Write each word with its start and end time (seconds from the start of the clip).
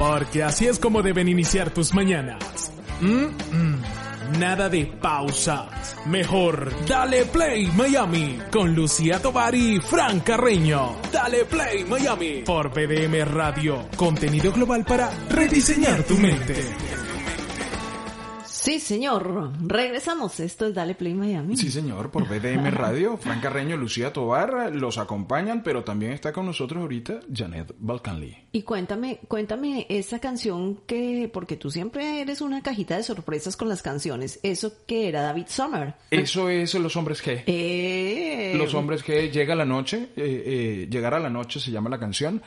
porque 0.00 0.42
así 0.42 0.66
es 0.66 0.78
como 0.78 1.02
deben 1.02 1.28
iniciar 1.28 1.68
tus 1.68 1.92
mañanas. 1.92 2.72
Nada 4.38 4.70
de 4.70 4.86
pausas. 4.86 5.94
Mejor, 6.06 6.72
dale 6.86 7.26
play 7.26 7.66
Miami 7.76 8.38
con 8.50 8.74
Lucía 8.74 9.20
Tovar 9.20 9.54
y 9.54 9.78
Fran 9.78 10.20
Carreño. 10.20 10.96
Dale 11.12 11.44
play 11.44 11.84
Miami 11.84 12.42
por 12.46 12.70
BDM 12.70 13.30
Radio. 13.30 13.88
Contenido 13.94 14.50
global 14.52 14.86
para 14.86 15.10
rediseñar 15.28 16.02
tu 16.04 16.16
mente. 16.16 16.54
Sí, 18.60 18.78
señor. 18.78 19.52
Regresamos. 19.66 20.38
Esto 20.38 20.66
es 20.66 20.74
Dale 20.74 20.94
Play 20.94 21.14
Miami. 21.14 21.56
Sí, 21.56 21.70
señor, 21.70 22.10
por 22.10 22.28
BDM 22.28 22.70
Radio. 22.70 23.16
Fran 23.16 23.40
Carreño, 23.40 23.76
Lucía 23.76 24.12
Tobar 24.12 24.74
los 24.74 24.98
acompañan, 24.98 25.62
pero 25.62 25.82
también 25.82 26.12
está 26.12 26.32
con 26.32 26.44
nosotros 26.44 26.82
ahorita 26.82 27.20
Janet 27.32 27.74
Balcanli. 27.78 28.36
Y 28.52 28.62
cuéntame, 28.62 29.20
cuéntame 29.28 29.86
esa 29.88 30.18
canción 30.18 30.76
que, 30.86 31.30
porque 31.32 31.56
tú 31.56 31.70
siempre 31.70 32.20
eres 32.20 32.42
una 32.42 32.62
cajita 32.62 32.96
de 32.96 33.02
sorpresas 33.02 33.56
con 33.56 33.68
las 33.70 33.80
canciones. 33.80 34.38
¿Eso 34.42 34.72
que 34.86 35.08
era 35.08 35.22
David 35.22 35.46
Summer? 35.48 35.94
Eso 36.10 36.50
es 36.50 36.74
Los 36.74 36.96
Hombres 36.96 37.24
G. 37.24 37.44
Eh. 37.46 38.54
Los 38.56 38.74
Hombres 38.74 39.04
G 39.04 39.30
llega 39.30 39.54
la 39.54 39.64
noche, 39.64 40.10
eh, 40.16 40.42
eh, 40.44 40.88
llegar 40.90 41.14
a 41.14 41.18
la 41.20 41.30
noche 41.30 41.60
se 41.60 41.70
llama 41.70 41.88
la 41.88 41.98
canción 41.98 42.42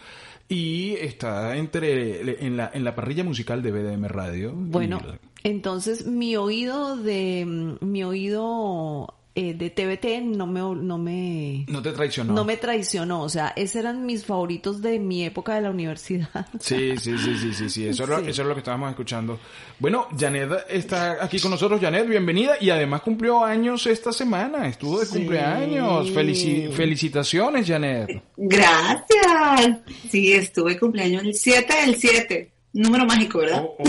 y 0.47 0.91
está 0.95 1.55
entre 1.55 2.45
en 2.45 2.57
la, 2.57 2.69
en 2.73 2.83
la 2.83 2.93
parrilla 2.93 3.23
musical 3.23 3.63
de 3.63 3.71
BDM 3.71 4.05
Radio. 4.07 4.51
Bueno, 4.53 4.99
Y- 5.01 5.32
entonces 5.43 6.05
mi 6.05 6.35
oído 6.35 6.95
de 6.97 7.45
mi 7.81 8.03
oído 8.03 9.13
eh, 9.35 9.55
de 9.55 9.71
TVT 9.71 10.21
no 10.23 10.45
me 10.45 10.59
no 10.61 10.97
me 10.99 11.65
no 11.67 11.81
te 11.81 11.91
traicionó. 11.91 12.33
no 12.33 12.45
me 12.45 12.55
traicionó, 12.55 13.23
o 13.23 13.29
sea, 13.29 13.51
esos 13.55 13.77
eran 13.77 14.05
mis 14.05 14.23
favoritos 14.25 14.79
de 14.83 14.99
mi 14.99 15.25
época 15.25 15.55
de 15.55 15.61
la 15.61 15.71
universidad. 15.71 16.45
Sí, 16.59 16.95
sí, 16.97 17.17
sí, 17.17 17.35
sí, 17.39 17.51
sí, 17.53 17.69
sí. 17.69 17.87
Eso, 17.87 18.03
Es 18.03 18.09
lo, 18.09 18.17
eso 18.19 18.41
es 18.43 18.47
lo 18.47 18.53
que 18.53 18.59
estábamos 18.59 18.91
escuchando. 18.91 19.39
Bueno, 19.79 20.07
Janet 20.17 20.51
está 20.69 21.17
aquí 21.23 21.39
con 21.39 21.49
nosotros. 21.49 21.81
Janet, 21.81 22.07
bienvenida. 22.07 22.57
Y 22.61 22.69
además 22.69 23.01
cumplió 23.01 23.43
años 23.43 23.87
esta 23.87 24.13
semana. 24.13 24.67
Estuvo 24.67 24.99
de 24.99 25.07
Sí. 25.07 25.17
cumpleaños. 25.17 26.11
Felici- 26.13 26.69
felicitaciones, 26.71 27.67
Janet. 27.67 28.21
Gracias. 28.37 29.79
Sí, 30.11 30.31
estuve 30.33 30.77
cumpleaños 30.79 31.23
el 31.23 31.33
7 31.33 31.73
del 31.87 31.95
7. 31.95 32.51
Número 32.73 33.05
mágico, 33.05 33.39
¿verdad? 33.39 33.63
Oh, 33.65 33.77
oh, 33.79 33.83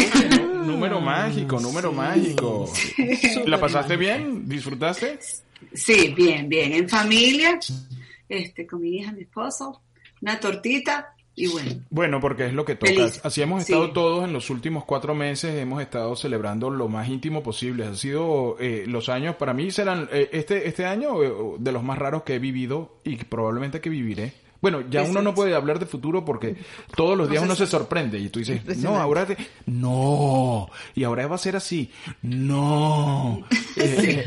número 0.64 1.00
mágico, 1.00 1.60
número 1.60 1.90
Sí. 1.90 1.96
mágico. 1.96 2.72
¿La 3.46 3.60
pasaste 3.60 3.96
mágico. 3.96 3.98
bien? 4.18 4.48
¿Disfrutaste? 4.48 5.18
Sí, 5.72 6.12
bien, 6.16 6.48
bien. 6.48 6.72
En 6.72 6.88
familia, 6.88 7.58
este, 8.28 8.66
con 8.66 8.80
mi 8.82 8.96
hija, 8.96 9.12
mi 9.12 9.22
esposo, 9.22 9.80
una 10.20 10.38
tortita 10.40 11.14
y 11.36 11.46
bueno. 11.48 11.70
Bueno, 11.90 12.20
porque 12.20 12.46
es 12.46 12.52
lo 12.52 12.64
que 12.64 12.76
toca. 12.76 12.92
Feliz. 12.92 13.20
Así 13.24 13.42
hemos 13.42 13.64
Sí. 13.64 13.72
estado 13.72 13.92
todos 13.92 14.24
en 14.24 14.32
los 14.32 14.50
últimos 14.50 14.84
cuatro 14.84 15.14
meses, 15.14 15.54
hemos 15.56 15.82
estado 15.82 16.14
celebrando 16.16 16.70
lo 16.70 16.88
más 16.88 17.08
íntimo 17.08 17.42
posible. 17.42 17.84
Han 17.86 17.96
sido 17.96 18.56
eh, 18.60 18.84
los 18.86 19.08
años, 19.08 19.34
para 19.36 19.52
mí 19.52 19.70
serán, 19.70 20.08
eh, 20.12 20.28
este, 20.32 20.68
este 20.68 20.86
año 20.86 21.22
eh, 21.22 21.32
de 21.58 21.72
los 21.72 21.82
más 21.82 21.98
raros 21.98 22.22
que 22.22 22.34
he 22.34 22.38
vivido 22.38 22.98
y 23.04 23.16
que 23.16 23.24
probablemente 23.24 23.80
que 23.80 23.90
viviré. 23.90 24.32
Bueno, 24.64 24.82
ya 24.88 25.02
uno 25.02 25.20
no 25.20 25.34
puede 25.34 25.54
hablar 25.54 25.78
de 25.78 25.84
futuro 25.84 26.24
porque 26.24 26.56
todos 26.96 27.18
los 27.18 27.28
días 27.28 27.42
uno 27.42 27.54
se 27.54 27.66
sorprende 27.66 28.18
y 28.18 28.30
tú 28.30 28.38
dices, 28.38 28.64
no, 28.78 28.96
ahora 28.96 29.26
te... 29.26 29.36
no, 29.66 30.70
y 30.94 31.04
ahora 31.04 31.26
va 31.26 31.34
a 31.34 31.38
ser 31.38 31.54
así, 31.56 31.90
no. 32.22 33.44
Eh, 33.76 34.24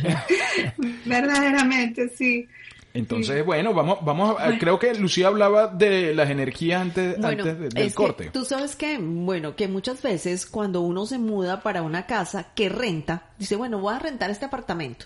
Verdaderamente, 1.05 2.09
sí. 2.09 2.47
entonces, 2.93 3.45
bueno, 3.45 3.73
vamos, 3.73 3.99
vamos, 4.03 4.35
a, 4.39 4.58
creo 4.59 4.77
que 4.80 4.93
Lucía 4.95 5.27
hablaba 5.27 5.67
de 5.67 6.13
las 6.13 6.30
energías 6.30 6.81
antes, 6.81 7.17
Bueno, 7.19 7.43
antes 7.43 7.59
de- 7.59 7.69
del 7.81 7.93
corte. 7.93 8.30
tú 8.31 8.45
sabes 8.45 8.75
que, 8.75 8.97
bueno, 8.99 9.55
que 9.55 9.67
muchas 9.67 10.02
veces 10.02 10.45
cuando 10.45 10.81
uno 10.81 11.05
se 11.05 11.17
muda 11.17 11.61
para 11.61 11.81
una 11.81 12.05
casa 12.05 12.47
que 12.55 12.69
renta, 12.69 13.30
dice, 13.39 13.55
bueno, 13.55 13.80
voy 13.80 13.95
a 13.95 13.99
rentar 13.99 14.30
este 14.30 14.45
apartamento. 14.45 15.05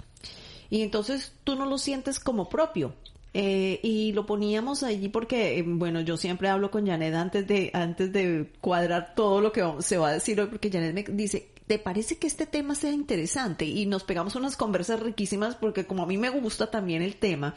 Y 0.70 0.81
entonces 0.84 1.34
tú 1.44 1.56
no 1.56 1.66
lo 1.66 1.78
sientes 1.78 2.20
como 2.20 2.47
propio. 2.50 2.94
Eh, 3.34 3.80
y 3.81 4.12
lo 4.12 4.25
poníamos 4.25 4.84
allí 4.84 5.08
porque, 5.08 5.58
eh, 5.58 5.64
bueno, 5.66 6.02
yo 6.02 6.18
siempre 6.18 6.50
hablo 6.50 6.69
con 6.69 6.86
Janet 6.86 7.14
antes 7.14 7.47
de, 7.47 7.72
antes 7.74 8.12
de 8.12 8.52
cuadrar 8.59 9.16
todo 9.16 9.40
lo 9.40 9.53
que 9.53 9.64
se 9.80 9.97
va 9.97 10.09
a 10.09 10.14
decir 10.14 10.40
hoy, 10.42 10.47
porque 10.47 10.69
Janet 10.69 10.94
me 10.94 11.03
dice, 11.16 11.50
¿te 11.66 11.80
parece 11.80 12.18
que 12.18 12.28
este 12.28 12.46
tema 12.46 12.75
sea 12.75 12.91
interesante? 12.91 13.64
Y 13.66 13.86
nos 13.86 14.03
pegamos 14.03 14.36
unas 14.36 14.58
conversas 14.58 15.00
riquísimas 15.00 15.56
porque 15.56 15.86
como 15.86 16.03
a 16.03 16.08
mí 16.08 16.18
me 16.18 16.30
gusta 16.30 16.70
también 16.70 17.02
el 17.02 17.16
tema, 17.16 17.56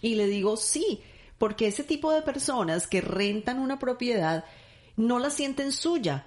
y 0.00 0.16
le 0.16 0.26
digo, 0.26 0.56
sí, 0.56 1.00
porque 1.38 1.68
ese 1.68 1.84
tipo 1.84 2.12
de 2.12 2.22
personas 2.22 2.88
que 2.88 3.00
rentan 3.00 3.60
una 3.60 3.78
propiedad 3.78 4.44
no 4.96 5.20
la 5.20 5.30
sienten 5.30 5.70
suya, 5.70 6.26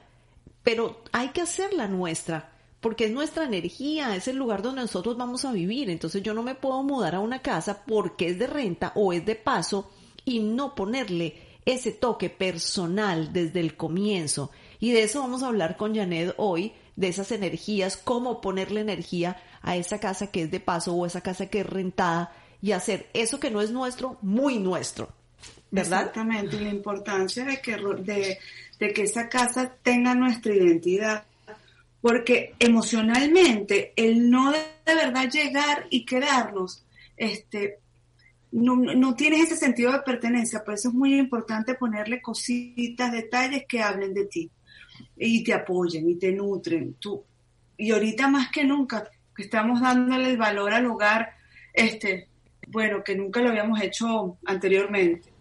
pero 0.63 1.03
hay 1.11 1.29
que 1.29 1.41
hacerla 1.41 1.89
nuestra, 1.89 2.54
porque 2.85 3.06
es 3.06 3.12
nuestra 3.12 3.46
energía, 3.46 4.16
es 4.16 4.28
el 4.28 4.35
lugar 4.35 4.62
donde 4.62 4.81
nosotros 4.81 5.18
vamos 5.18 5.44
a 5.44 5.51
vivir. 5.51 5.90
Entonces 5.90 6.22
yo 6.22 6.35
no 6.35 6.44
me 6.44 6.53
puedo 6.53 6.84
mudar 6.84 7.16
a 7.16 7.19
una 7.19 7.41
casa 7.41 7.84
porque 7.84 8.28
es 8.28 8.38
de 8.38 8.46
renta 8.46 8.91
o 8.94 9.12
es 9.12 9.25
de 9.25 9.34
paso 9.34 9.90
y 10.23 10.38
no 10.38 10.75
ponerle 10.75 11.34
ese 11.66 11.91
toque 11.91 12.29
personal 12.29 13.34
desde 13.34 13.59
el 13.59 13.75
comienzo. 13.75 14.51
Y 14.79 14.91
de 14.91 15.01
eso 15.01 15.22
vamos 15.22 15.41
a 15.41 15.47
hablar 15.47 15.78
con 15.78 15.96
Janet 15.96 16.35
hoy, 16.38 16.73
de 16.96 17.07
esas 17.07 17.31
energías, 17.31 17.97
cómo 17.97 18.40
ponerle 18.40 18.81
energía 18.81 19.41
a 19.63 19.75
esa 19.75 20.00
casa 20.00 20.29
que 20.29 20.44
es 20.44 20.52
de 20.52 20.59
paso 20.59 20.94
o 20.94 21.07
esa 21.07 21.22
casa 21.22 21.47
que 21.47 21.62
es 21.62 21.66
rentada 21.66 22.34
y 22.62 22.73
hacer 22.73 23.09
eso 23.16 23.40
que 23.40 23.50
no 23.50 23.62
es 23.62 23.72
nuestro, 23.72 24.19
muy 24.22 24.59
nuestro. 24.59 25.09
¿Verdad? 25.72 26.02
Exactamente, 26.02 26.57
y 26.57 26.59
la 26.59 26.69
importancia 26.69 27.46
de 27.46 27.59
que, 27.59 27.78
de 27.78 28.94
que 28.94 29.02
esa 29.02 29.28
casa 29.28 29.73
tenga 29.81 30.13
nuestra 30.13 30.53
identidad. 30.53 31.25
Porque 32.05 32.53
emocionalmente, 32.59 33.91
el 33.95 34.29
no 34.29 34.51
de, 34.51 34.59
verdad 34.85 35.27
llegar 35.27 35.88
y 35.89 36.05
quedarnos, 36.05 36.85
este, 37.17 37.79
no, 38.51 38.75
no 38.75 39.16
tienes 39.16 39.45
ese 39.45 39.55
sentido 39.57 39.91
de 39.91 40.01
pertenencia. 40.01 40.63
Por 40.63 40.75
eso 40.75 40.89
es 40.89 40.93
muy 40.93 41.17
importante 41.17 41.73
ponerle 41.73 42.21
cositas, 42.21 43.11
detalles 43.11 43.66
que 43.67 43.81
hablen 43.81 44.13
de 44.13 44.25
ti 44.25 44.51
y 45.17 45.43
te 45.43 45.55
apoyen 45.55 46.07
y 46.07 46.13
te 46.13 46.31
nutren. 46.31 46.93
Tú, 46.99 47.23
y 47.75 47.89
ahorita 47.89 48.27
más 48.27 48.51
que 48.51 48.63
nunca, 48.63 49.09
que 49.35 49.41
estamos 49.41 49.81
dándole 49.81 50.29
el 50.29 50.37
valor 50.37 50.73
al 50.73 50.85
hogar, 50.85 51.31
este, 51.73 52.27
bueno, 52.67 53.03
que 53.03 53.16
nunca 53.16 53.41
lo 53.41 53.49
habíamos 53.49 53.81
hecho 53.81 54.37
anteriormente. 54.45 55.33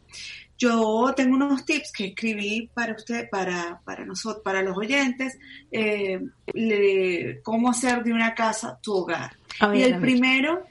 Yo 0.65 1.13
tengo 1.15 1.37
unos 1.37 1.65
tips 1.67 1.93
que 1.93 2.05
escribí 2.07 2.71
para 2.73 2.95
usted, 2.95 3.29
para, 3.31 3.81
para 3.85 4.05
nosotros, 4.07 4.43
para 4.43 4.63
los 4.63 4.77
oyentes, 4.77 5.37
eh, 5.71 6.19
le- 6.55 7.41
cómo 7.43 7.71
hacer 7.71 8.03
de 8.03 8.13
una 8.13 8.35
casa 8.35 8.79
tu 8.83 8.95
hogar. 8.95 9.37
Ver, 9.69 9.77
y 9.77 9.83
el 9.83 10.01
primero 10.01 10.65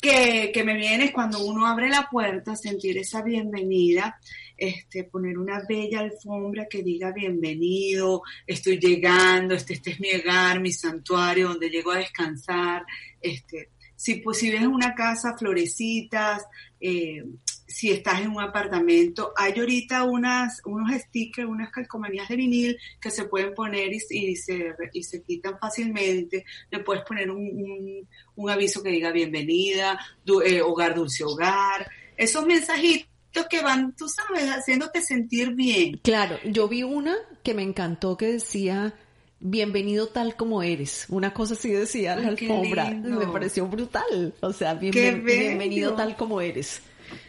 que, 0.00 0.50
que 0.52 0.62
me 0.62 0.74
viene 0.74 1.06
es 1.06 1.10
cuando 1.12 1.42
uno 1.44 1.66
abre 1.66 1.88
la 1.88 2.08
puerta, 2.10 2.54
sentir 2.54 2.98
esa 2.98 3.22
bienvenida, 3.22 4.18
este, 4.56 5.04
poner 5.04 5.38
una 5.38 5.62
bella 5.68 6.00
alfombra 6.00 6.66
que 6.68 6.82
diga 6.82 7.10
bienvenido, 7.12 8.22
estoy 8.46 8.78
llegando, 8.78 9.54
este, 9.54 9.72
este 9.74 9.92
es 9.92 10.00
mi 10.00 10.10
hogar, 10.14 10.60
mi 10.60 10.72
santuario, 10.72 11.48
donde 11.48 11.70
llego 11.70 11.92
a 11.92 11.98
descansar, 11.98 12.84
este, 13.20 13.70
si, 13.96 14.16
pues, 14.16 14.38
si 14.38 14.50
ves 14.50 14.66
una 14.66 14.94
casa, 14.94 15.34
florecitas, 15.36 16.44
eh, 16.80 17.24
si 17.68 17.90
estás 17.92 18.22
en 18.22 18.30
un 18.30 18.40
apartamento, 18.40 19.32
hay 19.36 19.52
ahorita 19.58 20.04
unas, 20.04 20.62
unos 20.64 20.90
stickers, 21.02 21.46
unas 21.46 21.70
calcomanías 21.70 22.26
de 22.28 22.36
vinil 22.36 22.78
que 23.00 23.10
se 23.10 23.24
pueden 23.26 23.54
poner 23.54 23.92
y, 23.92 24.00
y 24.10 24.36
se, 24.36 24.74
y 24.94 25.02
se 25.04 25.22
quitan 25.22 25.58
fácilmente. 25.60 26.44
Le 26.70 26.78
puedes 26.80 27.04
poner 27.04 27.30
un, 27.30 27.36
un, 27.46 28.08
un 28.36 28.50
aviso 28.50 28.82
que 28.82 28.88
diga 28.90 29.12
bienvenida, 29.12 29.98
du- 30.24 30.40
eh, 30.40 30.62
hogar 30.62 30.94
dulce 30.94 31.24
hogar. 31.24 31.90
Esos 32.16 32.46
mensajitos 32.46 33.06
que 33.50 33.60
van, 33.60 33.94
tú 33.94 34.08
sabes, 34.08 34.48
haciéndote 34.50 35.02
sentir 35.02 35.54
bien. 35.54 36.00
Claro, 36.02 36.38
yo 36.44 36.66
vi 36.68 36.82
una 36.82 37.14
que 37.44 37.52
me 37.54 37.62
encantó 37.62 38.16
que 38.16 38.26
decía 38.32 38.94
bienvenido 39.40 40.08
tal 40.08 40.34
como 40.36 40.62
eres. 40.62 41.06
Una 41.10 41.32
cosa 41.32 41.54
así 41.54 41.70
decía 41.70 42.16
la 42.16 42.22
Ay, 42.22 42.28
alfombra. 42.40 42.90
lindo. 42.90 43.10
Me 43.20 43.26
pareció 43.26 43.66
brutal. 43.66 44.34
O 44.40 44.52
sea, 44.52 44.74
bienven- 44.80 45.22
bienvenido 45.24 45.94
tal 45.94 46.16
como 46.16 46.40
eres. 46.40 46.82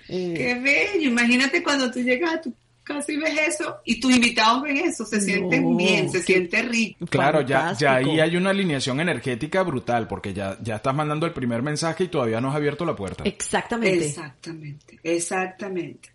Eh, 0.09 0.33
Qué 0.35 0.55
bello. 0.59 1.09
Imagínate 1.09 1.61
cuando 1.63 1.89
tú 1.91 1.99
llegas 2.01 2.33
a 2.35 2.41
tu 2.41 2.53
casa 2.83 3.11
y 3.11 3.17
ves 3.17 3.39
eso 3.49 3.77
y 3.85 3.99
tus 3.99 4.11
invitados 4.15 4.63
ven 4.63 4.77
eso, 4.77 5.05
se 5.05 5.17
No, 5.17 5.21
sienten 5.23 5.77
bien, 5.77 6.09
se 6.11 6.17
qué- 6.19 6.23
siente 6.23 6.61
rico. 6.63 7.05
Claro, 7.05 7.41
ya, 7.41 7.73
ya 7.79 7.95
ahí 7.95 8.19
hay 8.19 8.35
una 8.35 8.49
alineación 8.49 8.99
energética 8.99 9.61
brutal, 9.61 10.07
porque 10.07 10.33
ya, 10.33 10.57
ya 10.61 10.77
estás 10.77 10.95
mandando 10.95 11.27
el 11.27 11.33
primer 11.33 11.61
mensaje 11.61 12.05
y 12.05 12.07
todavía 12.07 12.41
no 12.41 12.49
has 12.49 12.55
abierto 12.55 12.85
la 12.85 12.95
puerta. 12.95 13.23
Exactamente. 13.25 14.07
Exactamente, 14.07 14.99
exactamente. 15.03 16.09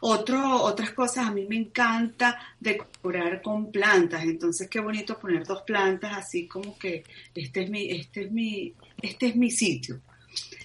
Otro, 0.00 0.62
otras 0.62 0.90
cosas, 0.92 1.26
a 1.26 1.32
mí 1.32 1.44
me 1.48 1.56
encanta 1.56 2.38
decorar 2.60 3.42
con 3.42 3.70
plantas, 3.72 4.22
entonces 4.24 4.68
qué 4.68 4.78
bonito 4.80 5.18
poner 5.18 5.44
dos 5.44 5.62
plantas 5.62 6.16
así 6.16 6.46
como 6.46 6.78
que 6.78 7.02
este 7.34 7.62
es 7.64 7.70
mi, 7.70 7.90
este 7.90 8.22
es 8.22 8.30
mi, 8.32 8.72
este 9.02 9.26
es 9.28 9.36
mi 9.36 9.50
sitio. 9.50 10.00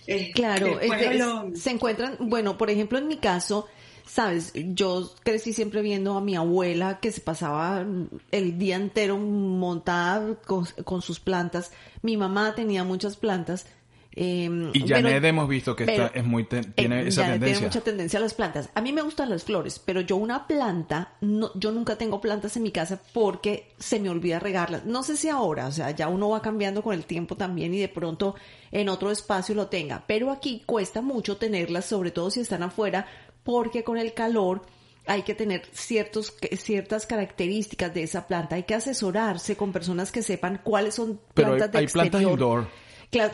Eh, 0.08 0.31
Claro, 0.34 0.80
este, 0.80 1.14
lo- 1.16 1.56
se 1.56 1.72
encuentran, 1.72 2.18
bueno, 2.20 2.58
por 2.58 2.70
ejemplo, 2.70 2.98
en 2.98 3.08
mi 3.08 3.18
caso, 3.18 3.68
Sabes, 4.06 4.52
yo 4.54 5.10
crecí 5.24 5.54
siempre 5.54 5.81
viendo 5.81 6.18
a 6.18 6.22
mi 6.22 6.36
abuela 6.36 7.00
que 7.00 7.10
se 7.12 7.22
pasaba 7.22 7.86
el 8.31 8.58
día 8.60 8.75
entero 8.75 9.18
montada 9.18 10.36
con, 10.46 10.66
con 10.84 11.02
sus 11.02 11.22
plantas. 11.22 11.72
Mi 12.02 12.18
mamá 12.18 12.54
tenía 12.54 12.84
muchas 12.84 13.16
plantas 13.16 13.66
eh, 14.15 14.71
y 14.74 14.88
Janet 14.88 15.24
hemos 15.24 15.50
visto 15.50 15.75
que 15.75 15.86
esta 15.86 16.07
es 16.07 16.24
muy 16.24 16.44
tiene 16.44 17.01
eh, 17.01 17.07
esa 17.07 17.24
tendencia. 17.24 17.39
Tiene 17.39 17.68
mucha 17.68 17.81
tendencia 17.81 18.19
a 18.19 18.21
las 18.21 18.33
plantas. 18.33 18.69
A 18.75 18.81
mí 18.81 18.94
me 18.94 19.01
gustan 19.01 19.30
las 19.30 19.44
flores, 19.44 19.80
pero 19.80 20.01
yo 20.01 20.18
una 20.18 20.45
planta, 20.45 21.13
no, 21.21 21.51
yo 21.56 21.71
nunca 21.71 21.95
tengo 21.95 22.21
plantas 22.21 22.56
en 22.56 22.63
mi 22.63 22.71
casa 22.71 23.01
porque 23.13 23.71
se 23.80 24.00
me 24.00 24.10
olvida 24.10 24.39
regarlas. 24.39 24.86
No 24.86 25.01
sé 25.01 25.18
si 25.18 25.30
ahora, 25.30 25.68
o 25.68 25.71
sea, 25.71 25.92
ya 25.92 26.10
uno 26.10 26.30
va 26.30 26.42
cambiando 26.42 26.83
con 26.83 26.94
el 26.94 27.06
tiempo 27.06 27.36
también 27.36 27.74
y 27.74 27.80
de 27.80 27.89
pronto 27.89 28.36
en 28.71 28.89
otro 28.89 29.10
espacio 29.10 29.56
lo 29.56 29.68
tenga. 29.68 30.04
Pero 30.06 30.31
aquí 30.31 30.62
cuesta 30.65 31.01
mucho 31.01 31.38
tenerlas, 31.38 31.86
sobre 31.86 32.12
todo 32.12 32.30
si 32.30 32.42
están 32.42 32.62
afuera, 32.62 33.07
porque 33.44 33.83
con 33.83 33.98
el 33.98 34.13
calor 34.13 34.62
hay 35.07 35.24
que 35.24 35.33
tener 35.33 35.63
ciertos, 35.74 36.36
ciertas 36.57 37.07
características 37.07 37.92
de 37.94 38.04
esa 38.04 38.27
planta. 38.27 38.56
Hay 38.56 38.63
que 38.63 38.75
asesorarse 38.75 39.57
con 39.57 39.71
personas 39.71 40.12
que 40.12 40.21
sepan 40.21 40.62
cuáles 40.63 40.94
son 40.94 41.19
plantas 41.33 41.69
Pero 41.69 41.80
hay, 41.80 41.86
hay 41.86 41.92
plantas 41.92 42.21
indoor 42.21 42.68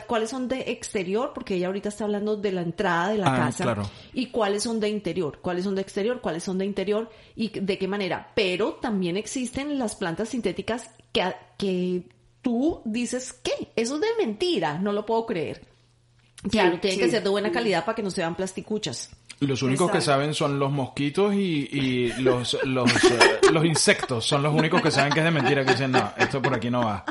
cuáles 0.06 0.30
son 0.30 0.48
de 0.48 0.60
exterior, 0.72 1.32
porque 1.34 1.54
ella 1.54 1.68
ahorita 1.68 1.88
está 1.88 2.04
hablando 2.04 2.36
de 2.36 2.52
la 2.52 2.62
entrada 2.62 3.10
de 3.10 3.18
la 3.18 3.34
ah, 3.34 3.36
casa, 3.36 3.76
y 4.12 4.26
cuáles 4.26 4.62
son 4.62 4.80
de 4.80 4.88
interior, 4.88 5.38
cuáles 5.40 5.64
son 5.64 5.74
de 5.74 5.82
exterior, 5.82 6.20
cuáles 6.20 6.44
son 6.44 6.58
de 6.58 6.64
interior 6.64 7.10
y 7.36 7.48
de 7.48 7.78
qué 7.78 7.88
manera. 7.88 8.32
Pero 8.34 8.74
también 8.74 9.16
existen 9.16 9.78
las 9.78 9.96
plantas 9.96 10.30
sintéticas 10.30 10.90
que, 11.12 11.34
que 11.58 12.02
tú 12.42 12.82
dices, 12.84 13.32
¿qué? 13.32 13.72
Eso 13.76 13.96
es 13.96 14.00
de 14.00 14.08
mentira, 14.18 14.78
no 14.78 14.92
lo 14.92 15.06
puedo 15.06 15.26
creer. 15.26 15.62
Claro, 16.50 16.80
tienen 16.80 17.00
que 17.00 17.10
ser 17.10 17.22
de 17.22 17.28
buena 17.28 17.52
calidad 17.52 17.84
para 17.84 17.94
que 17.94 18.02
no 18.02 18.10
sean 18.10 18.34
plasticuchas. 18.34 19.10
Los 19.40 19.62
únicos 19.62 19.90
que 19.90 20.00
saben 20.02 20.34
son 20.34 20.58
los 20.58 20.70
mosquitos 20.70 21.34
y, 21.34 22.12
los, 22.18 22.58
los, 22.64 23.04
eh, 23.04 23.40
los 23.52 23.64
insectos. 23.64 24.26
Son 24.26 24.42
los 24.42 24.54
únicos 24.54 24.82
que 24.82 24.90
saben 24.90 25.12
que 25.12 25.20
es 25.20 25.24
de 25.24 25.30
mentira, 25.30 25.64
que 25.64 25.72
dicen, 25.72 25.92
no, 25.92 26.12
esto 26.16 26.42
por 26.42 26.54
aquí 26.54 26.70
no 26.70 26.80
va. 26.80 27.04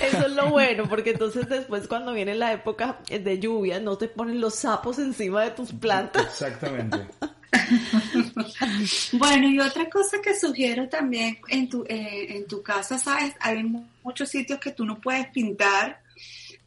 Eso 0.00 0.26
es 0.26 0.32
lo 0.32 0.50
bueno, 0.50 0.88
porque 0.88 1.10
entonces 1.10 1.48
después 1.48 1.86
cuando 1.88 2.12
viene 2.12 2.34
la 2.34 2.52
época 2.52 2.98
de 3.08 3.38
lluvia, 3.38 3.80
no 3.80 3.98
te 3.98 4.08
ponen 4.08 4.40
los 4.40 4.54
sapos 4.54 4.98
encima 4.98 5.42
de 5.42 5.50
tus 5.50 5.72
plantas. 5.72 6.24
Exactamente. 6.24 7.06
bueno, 9.12 9.48
y 9.48 9.58
otra 9.60 9.88
cosa 9.90 10.18
que 10.22 10.38
sugiero 10.38 10.88
también 10.88 11.38
en 11.48 11.68
tu, 11.68 11.84
eh, 11.88 12.36
en 12.36 12.46
tu 12.46 12.62
casa, 12.62 12.98
¿sabes? 12.98 13.34
Hay 13.40 13.62
muchos 14.02 14.28
sitios 14.28 14.58
que 14.58 14.72
tú 14.72 14.84
no 14.84 15.00
puedes 15.00 15.28
pintar. 15.28 16.00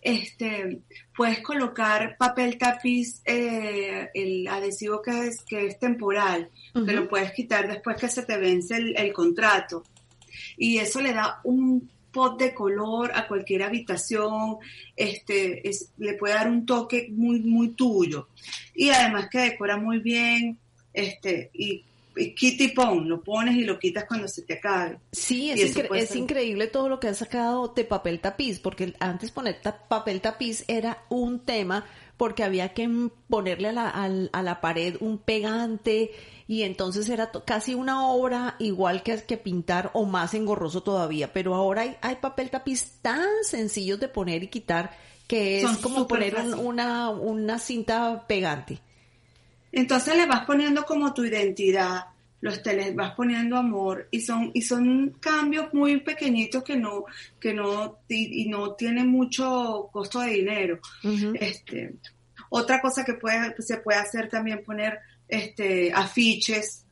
Este, 0.01 0.81
puedes 1.15 1.39
colocar 1.39 2.18
papel 2.18 2.57
tapiz, 2.57 3.21
eh, 3.24 4.09
el 4.13 4.45
adhesivo 4.50 5.01
que 5.01 5.27
es, 5.27 5.44
que 5.44 5.68
es 5.68 5.80
temporal, 5.80 6.50
que 6.74 6.91
lo 6.91 7.07
puedes 7.07 7.31
quitar 7.31 7.69
después 7.69 7.95
que 7.95 8.09
se 8.09 8.24
te 8.24 8.38
vence 8.38 8.75
el, 8.75 8.97
el 8.97 9.13
contrato. 9.13 9.83
Y 10.57 10.77
eso 10.77 11.00
le 11.00 11.13
da 11.13 11.39
un 11.45 11.89
pot 12.13 12.39
de 12.39 12.54
color 12.54 13.12
a 13.13 13.27
cualquier 13.27 13.63
habitación, 13.63 14.57
este, 14.95 15.68
es, 15.68 15.89
le 15.98 16.13
puede 16.13 16.36
dar 16.36 16.50
un 16.50 16.65
toque 16.65 17.10
muy, 17.12 17.42
muy 17.42 17.69
tuyo. 17.69 18.30
Y 18.74 18.89
además 18.89 19.27
que 19.30 19.39
decora 19.39 19.75
muy 19.75 20.00
bien, 20.00 20.57
este, 20.94 21.50
y, 21.54 21.83
y 22.15 22.36
kitty 22.36 22.69
pon, 22.69 23.10
lo 23.10 23.21
pones 23.21 23.56
y 23.56 23.63
lo 23.63 23.80
quitas 23.80 24.06
cuando 24.06 24.27
se 24.27 24.44
te 24.44 24.54
acabe. 24.54 25.00
Sí, 25.12 25.50
es, 25.51 25.75
es 25.75 26.15
increíble 26.15 26.68
todo 26.68 26.88
lo 26.88 27.00
que 27.00 27.07
ha 27.07 27.13
sacado 27.13 27.68
de 27.75 27.83
papel 27.83 28.19
tapiz, 28.19 28.59
porque 28.59 28.94
antes 29.00 29.31
poner 29.31 29.59
papel 29.89 30.21
tapiz 30.21 30.63
era 30.68 31.04
un 31.09 31.39
tema 31.39 31.86
porque 32.16 32.44
había 32.44 32.74
que 32.74 32.88
ponerle 33.27 33.69
a 33.69 33.74
la, 33.74 33.89
a 33.89 34.42
la 34.44 34.62
pared 34.62 34.95
un 35.00 35.18
pegante, 35.18 36.12
y 36.48 36.63
entonces 36.63 37.10
era 37.10 37.31
casi 37.45 37.74
una 37.74 38.07
obra 38.07 38.56
igual 38.60 39.04
que, 39.04 39.24
que 39.24 39.38
pintar 39.38 39.92
o 39.94 40.06
más 40.06 40.34
engorroso 40.34 40.84
todavía, 40.84 41.31
pero 41.31 41.56
ahora 41.56 41.84
hay, 41.84 41.98
hay 42.01 42.16
papel 42.18 42.50
tapiz 42.50 43.00
tan 43.01 43.28
sencillos 43.44 44.00
de 44.00 44.07
poner 44.07 44.44
y 44.44 44.48
quitar 44.48 44.92
que 45.28 45.62
es 45.62 45.78
como 45.78 46.07
poner 46.07 46.36
una, 46.57 47.10
una 47.10 47.60
cinta 47.60 48.25
pegante. 48.28 48.80
Entonces 49.72 50.16
le 50.16 50.25
vas 50.28 50.45
poniendo 50.45 50.84
como 50.86 51.13
tu 51.13 51.24
identidad, 51.24 52.06
los 52.42 52.62
te 52.62 52.75
les 52.75 52.94
vas 52.94 53.16
poniendo 53.16 53.57
amor 53.57 54.07
y 54.12 54.19
son 54.19 54.51
y 54.54 54.62
son 54.62 55.16
cambios 55.19 55.74
muy 55.74 56.01
pequeñitos 56.01 56.62
que 56.62 56.75
no 56.75 57.06
que 57.40 57.54
no 57.54 58.00
y, 58.10 58.48
no 58.50 58.74
tienen 58.74 59.07
mucho 59.07 59.90
costo 59.92 60.19
de 60.19 60.31
dinero. 60.31 60.80
Este 61.40 61.95
otra 62.50 62.81
cosa 62.81 63.04
que 63.04 63.16
puede, 63.16 63.56
se 63.63 63.78
puede 63.78 63.98
hacer 63.98 64.30
también 64.30 64.63
poner 64.63 65.00
este, 65.27 65.91
afiches. 65.93 66.85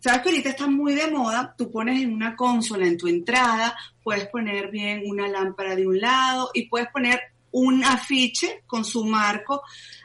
Sabes 0.00 0.22
que 0.22 0.28
ahorita 0.28 0.50
está 0.50 0.68
muy 0.68 0.94
de 0.94 1.10
moda, 1.10 1.54
tú 1.58 1.70
pones 1.70 2.00
en 2.00 2.12
una 2.12 2.36
consola 2.36 2.86
en 2.86 2.96
tu 2.96 3.08
entrada, 3.08 3.76
puedes 4.02 4.26
poner 4.28 4.70
bien 4.70 5.02
una 5.06 5.28
lámpara 5.28 5.74
de 5.74 5.86
un 5.86 6.00
lado 6.00 6.50
y 6.54 6.68
puedes 6.68 6.88
poner 6.88 7.20
un 7.50 7.84
afiche 7.84 8.62
con 8.66 8.84
su 8.84 9.04
marco 9.04 9.62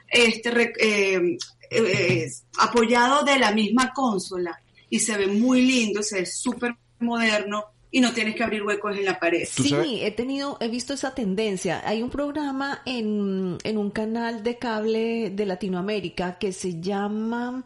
este, 0.07 0.73
eh, 0.79 1.37
eh, 1.69 2.27
apoyado 2.59 3.23
de 3.23 3.37
la 3.37 3.51
misma 3.51 3.91
consola 3.93 4.59
y 4.89 4.99
se 4.99 5.17
ve 5.17 5.27
muy 5.27 5.61
lindo, 5.61 6.01
se 6.01 6.21
ve 6.21 6.25
súper 6.25 6.75
moderno 6.99 7.72
y 7.93 8.01
no 8.01 8.11
tienes 8.11 8.35
que 8.35 8.43
abrir 8.43 8.63
huecos 8.63 8.97
en 8.97 9.05
la 9.05 9.17
pared. 9.19 9.47
Sí, 9.49 10.01
he 10.01 10.11
tenido, 10.11 10.57
he 10.59 10.67
visto 10.67 10.93
esa 10.93 11.15
tendencia. 11.15 11.81
Hay 11.85 12.01
un 12.01 12.09
programa 12.09 12.81
en, 12.85 13.57
en 13.63 13.77
un 13.77 13.91
canal 13.91 14.43
de 14.43 14.57
cable 14.57 15.29
de 15.29 15.45
Latinoamérica 15.45 16.37
que 16.37 16.51
se 16.51 16.81
llama 16.81 17.63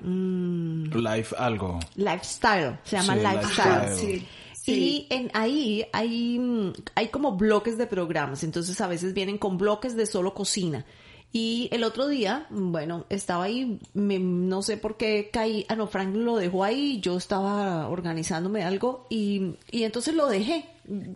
Mm. 0.00 0.94
Life 0.94 1.34
algo. 1.38 1.80
Lifestyle, 1.96 2.78
se 2.84 2.96
llama 2.96 3.16
Lifestyle. 3.16 4.22
Y 4.66 5.06
en 5.10 5.30
ahí 5.32 5.86
hay, 5.92 6.72
hay 6.94 7.08
como 7.08 7.36
bloques 7.36 7.78
de 7.78 7.86
programas, 7.86 8.42
entonces 8.42 8.80
a 8.80 8.88
veces 8.88 9.14
vienen 9.14 9.38
con 9.38 9.58
bloques 9.58 9.94
de 9.94 10.06
solo 10.06 10.34
cocina. 10.34 10.84
Y 11.32 11.68
el 11.70 11.84
otro 11.84 12.08
día, 12.08 12.46
bueno, 12.50 13.04
estaba 13.10 13.44
ahí, 13.44 13.78
no 13.92 14.62
sé 14.62 14.78
por 14.78 14.96
qué 14.96 15.28
caí, 15.30 15.66
ah 15.68 15.76
no, 15.76 15.86
Frank 15.86 16.14
lo 16.14 16.36
dejó 16.36 16.64
ahí, 16.64 16.98
yo 17.00 17.18
estaba 17.18 17.88
organizándome 17.88 18.64
algo 18.64 19.06
y, 19.10 19.56
y 19.70 19.82
entonces 19.82 20.14
lo 20.14 20.28
dejé, 20.28 20.64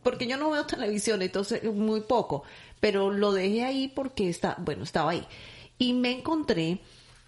porque 0.03 0.27
yo 0.27 0.37
no 0.37 0.51
veo 0.51 0.67
televisión, 0.67 1.23
entonces 1.23 1.65
muy 1.65 2.03
poco, 2.03 2.43
pero 2.81 3.11
lo 3.11 3.33
dejé 3.33 3.65
ahí 3.65 3.89
porque 3.89 4.29
está, 4.29 4.57
bueno, 4.59 4.85
estaba 4.85 5.13
ahí. 5.13 5.27
Y 5.79 5.95
me 5.95 6.19
encontré 6.19 6.81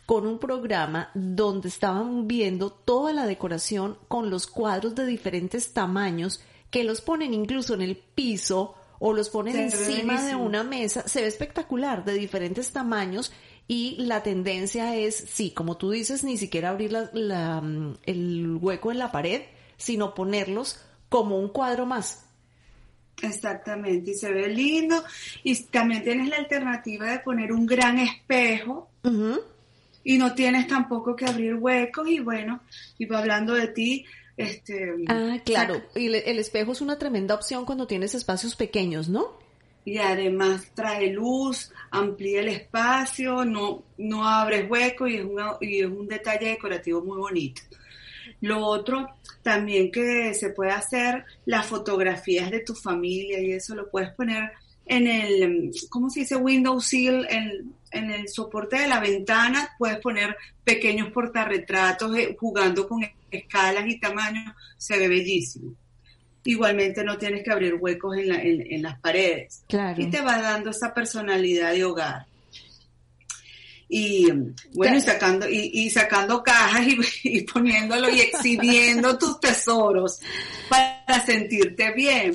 con 0.04 0.26
un 0.26 0.38
programa 0.38 1.10
donde 1.14 1.68
estaban 1.68 2.28
viendo 2.28 2.70
toda 2.70 3.14
la 3.14 3.26
decoración 3.26 3.96
con 4.08 4.28
los 4.28 4.46
cuadros 4.46 4.94
de 4.94 5.06
diferentes 5.06 5.72
tamaños 5.72 6.42
que 6.70 6.84
los 6.84 7.00
ponen 7.00 7.32
incluso 7.32 7.74
en 7.74 7.82
el 7.82 7.96
piso 7.96 8.74
o 9.04 9.12
los 9.12 9.30
ponen 9.30 9.56
encima 9.56 10.22
de 10.22 10.36
una 10.36 10.62
mesa. 10.62 11.08
Se 11.08 11.22
ve 11.22 11.26
espectacular, 11.26 12.04
de 12.04 12.14
diferentes 12.14 12.70
tamaños 12.70 13.32
y 13.66 13.96
la 13.98 14.22
tendencia 14.22 14.94
es, 14.94 15.16
sí, 15.16 15.50
como 15.50 15.76
tú 15.76 15.90
dices, 15.90 16.22
ni 16.22 16.38
siquiera 16.38 16.70
abrir 16.70 16.92
mm, 16.92 17.94
el 18.04 18.58
hueco 18.60 18.92
en 18.92 18.98
la 18.98 19.10
pared, 19.10 19.42
sino 19.76 20.14
ponerlos 20.14 20.80
como 21.08 21.36
un 21.36 21.48
cuadro 21.48 21.84
más. 21.84 22.26
Exactamente, 23.20 24.12
y 24.12 24.14
se 24.14 24.32
ve 24.32 24.46
lindo. 24.48 25.02
Y 25.42 25.60
también 25.64 26.04
tienes 26.04 26.28
la 26.28 26.36
alternativa 26.36 27.10
de 27.10 27.18
poner 27.18 27.50
un 27.50 27.66
gran 27.66 27.98
espejo 27.98 28.88
y 30.04 30.16
no 30.16 30.32
tienes 30.32 30.68
tampoco 30.68 31.16
que 31.16 31.26
abrir 31.26 31.56
huecos 31.56 32.06
y 32.08 32.20
bueno, 32.20 32.60
y 32.98 33.12
hablando 33.12 33.54
de 33.54 33.66
ti, 33.66 34.06
este... 34.36 34.94
Ah, 35.08 35.38
claro, 35.44 35.82
y 35.94 36.06
el 36.06 36.38
espejo 36.38 36.72
es 36.72 36.80
una 36.80 36.98
tremenda 36.98 37.34
opción 37.34 37.64
cuando 37.64 37.86
tienes 37.86 38.14
espacios 38.14 38.56
pequeños, 38.56 39.08
¿no? 39.08 39.38
Y 39.84 39.98
además 39.98 40.70
trae 40.74 41.08
luz, 41.08 41.72
amplía 41.90 42.40
el 42.40 42.48
espacio, 42.48 43.44
no, 43.44 43.82
no 43.98 44.26
abres 44.26 44.70
huecos 44.70 45.10
y 45.10 45.16
es, 45.16 45.26
y 45.60 45.80
es 45.80 45.86
un 45.86 46.06
detalle 46.06 46.50
decorativo 46.50 47.02
muy 47.02 47.18
bonito. 47.18 47.62
Lo 48.40 48.64
otro 48.64 49.08
también 49.42 49.90
que 49.90 50.34
se 50.34 50.50
puede 50.50 50.70
hacer, 50.70 51.24
las 51.46 51.66
fotografías 51.66 52.50
de 52.50 52.60
tu 52.60 52.74
familia 52.74 53.40
y 53.40 53.52
eso 53.52 53.74
lo 53.74 53.90
puedes 53.90 54.10
poner 54.12 54.52
en 54.86 55.06
el, 55.06 55.70
¿cómo 55.88 56.10
se 56.10 56.20
dice? 56.20 56.36
Window 56.36 56.80
sill, 56.80 57.26
en, 57.28 57.74
en 57.92 58.10
el 58.10 58.28
soporte 58.28 58.78
de 58.78 58.88
la 58.88 59.00
ventana 59.00 59.70
puedes 59.78 59.98
poner 59.98 60.36
pequeños 60.64 61.10
portarretratos 61.12 62.16
eh, 62.16 62.36
jugando 62.38 62.88
con 62.88 63.00
escalas 63.30 63.84
y 63.86 63.98
tamaños, 63.98 64.54
se 64.76 64.98
ve 64.98 65.08
bellísimo. 65.08 65.74
Igualmente 66.44 67.04
no 67.04 67.18
tienes 67.18 67.44
que 67.44 67.52
abrir 67.52 67.74
huecos 67.74 68.16
en, 68.18 68.82
las 68.82 68.98
paredes. 68.98 69.62
Y 69.96 70.06
te 70.06 70.20
va 70.20 70.40
dando 70.40 70.70
esa 70.70 70.92
personalidad 70.92 71.72
de 71.72 71.84
hogar. 71.84 72.26
Y 73.88 74.28
bueno, 74.74 74.96
y 74.96 75.00
sacando, 75.00 75.46
y, 75.48 75.88
sacando 75.90 76.42
cajas 76.42 76.86
y, 76.88 76.98
y 77.38 77.42
poniéndolo 77.42 78.08
y 78.10 78.20
exhibiendo 78.20 79.16
tus 79.18 79.38
tesoros 79.38 80.18
para 80.68 81.24
sentirte 81.24 81.92
bien. 81.92 82.34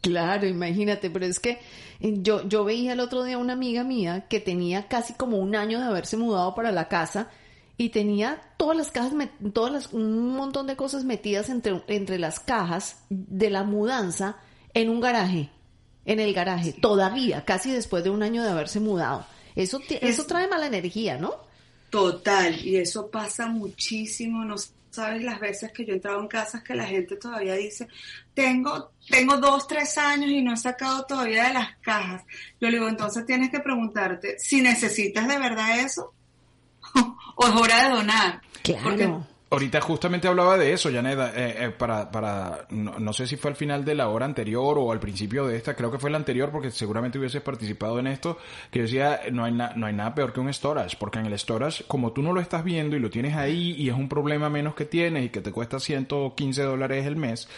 Claro, 0.00 0.46
imagínate, 0.46 1.10
pero 1.10 1.26
es 1.26 1.38
que 1.38 1.58
yo, 2.00 2.46
yo 2.48 2.64
veía 2.64 2.94
el 2.94 3.00
otro 3.00 3.24
día 3.24 3.36
una 3.36 3.52
amiga 3.52 3.84
mía 3.84 4.26
que 4.28 4.40
tenía 4.40 4.88
casi 4.88 5.12
como 5.14 5.36
un 5.38 5.54
año 5.54 5.78
de 5.80 5.86
haberse 5.86 6.16
mudado 6.16 6.54
para 6.54 6.72
la 6.72 6.88
casa 6.88 7.28
y 7.76 7.90
tenía 7.90 8.40
todas 8.56 8.76
las 8.76 8.90
cajas, 8.90 9.12
todas 9.52 9.72
las, 9.72 9.92
un 9.92 10.34
montón 10.34 10.66
de 10.66 10.76
cosas 10.76 11.04
metidas 11.04 11.50
entre, 11.50 11.82
entre 11.88 12.18
las 12.18 12.40
cajas 12.40 13.04
de 13.10 13.50
la 13.50 13.64
mudanza 13.64 14.36
en 14.72 14.88
un 14.88 15.00
garaje, 15.00 15.50
en 16.06 16.20
el 16.20 16.32
garaje, 16.32 16.72
todavía, 16.72 17.44
casi 17.44 17.70
después 17.70 18.02
de 18.02 18.10
un 18.10 18.22
año 18.22 18.42
de 18.42 18.50
haberse 18.50 18.80
mudado. 18.80 19.26
Eso, 19.54 19.80
eso 19.88 20.26
trae 20.26 20.48
mala 20.48 20.66
energía, 20.66 21.18
¿no? 21.18 21.34
Total, 21.90 22.64
y 22.66 22.76
eso 22.76 23.10
pasa 23.10 23.46
muchísimo, 23.46 24.44
no 24.44 24.56
sabes 24.96 25.22
las 25.22 25.40
veces 25.40 25.72
que 25.72 25.84
yo 25.84 25.92
he 25.92 25.96
entrado 25.96 26.20
en 26.20 26.28
casas 26.28 26.62
que 26.62 26.74
la 26.74 26.84
gente 26.84 27.16
todavía 27.16 27.54
dice, 27.54 27.88
tengo, 28.34 28.92
tengo 29.08 29.36
dos, 29.38 29.66
tres 29.66 29.96
años 29.98 30.30
y 30.30 30.42
no 30.42 30.54
he 30.54 30.56
sacado 30.56 31.04
todavía 31.04 31.48
de 31.48 31.54
las 31.54 31.76
cajas. 31.78 32.24
Yo 32.60 32.68
le 32.68 32.78
digo, 32.78 32.88
entonces 32.88 33.24
tienes 33.24 33.50
que 33.50 33.60
preguntarte 33.60 34.38
si 34.38 34.60
necesitas 34.60 35.28
de 35.28 35.38
verdad 35.38 35.80
eso 35.80 36.12
o 37.36 37.46
es 37.46 37.54
hora 37.54 37.84
de 37.84 37.94
donar. 37.94 38.40
Claro. 38.62 39.26
Ahorita 39.48 39.80
justamente 39.80 40.26
hablaba 40.26 40.58
de 40.58 40.72
eso, 40.72 40.90
Janeda, 40.92 41.30
eh, 41.36 41.66
eh, 41.66 41.70
para, 41.70 42.10
para, 42.10 42.66
no, 42.70 43.12
sé 43.12 43.28
si 43.28 43.36
fue 43.36 43.52
al 43.52 43.56
final 43.56 43.84
de 43.84 43.94
la 43.94 44.08
hora 44.08 44.26
anterior 44.26 44.76
o 44.76 44.90
al 44.90 44.98
principio 44.98 45.46
de 45.46 45.56
esta, 45.56 45.76
creo 45.76 45.88
que 45.88 46.00
fue 46.00 46.10
la 46.10 46.16
anterior 46.16 46.50
porque 46.50 46.72
seguramente 46.72 47.16
hubieses 47.16 47.42
participado 47.42 48.00
en 48.00 48.08
esto, 48.08 48.38
que 48.72 48.82
decía, 48.82 49.20
no 49.30 49.44
hay, 49.44 49.52
no 49.52 49.86
hay 49.86 49.92
nada 49.92 50.16
peor 50.16 50.32
que 50.32 50.40
un 50.40 50.52
storage, 50.52 50.96
porque 50.98 51.20
en 51.20 51.26
el 51.26 51.38
storage, 51.38 51.84
como 51.86 52.12
tú 52.12 52.22
no 52.22 52.32
lo 52.32 52.40
estás 52.40 52.64
viendo 52.64 52.96
y 52.96 52.98
lo 52.98 53.08
tienes 53.08 53.36
ahí 53.36 53.76
y 53.78 53.88
es 53.88 53.94
un 53.94 54.08
problema 54.08 54.50
menos 54.50 54.74
que 54.74 54.84
tienes 54.84 55.26
y 55.26 55.28
que 55.28 55.40
te 55.40 55.52
cuesta 55.52 55.78
115 55.78 56.62
dólares 56.64 57.06
el 57.06 57.14
mes, 57.14 57.48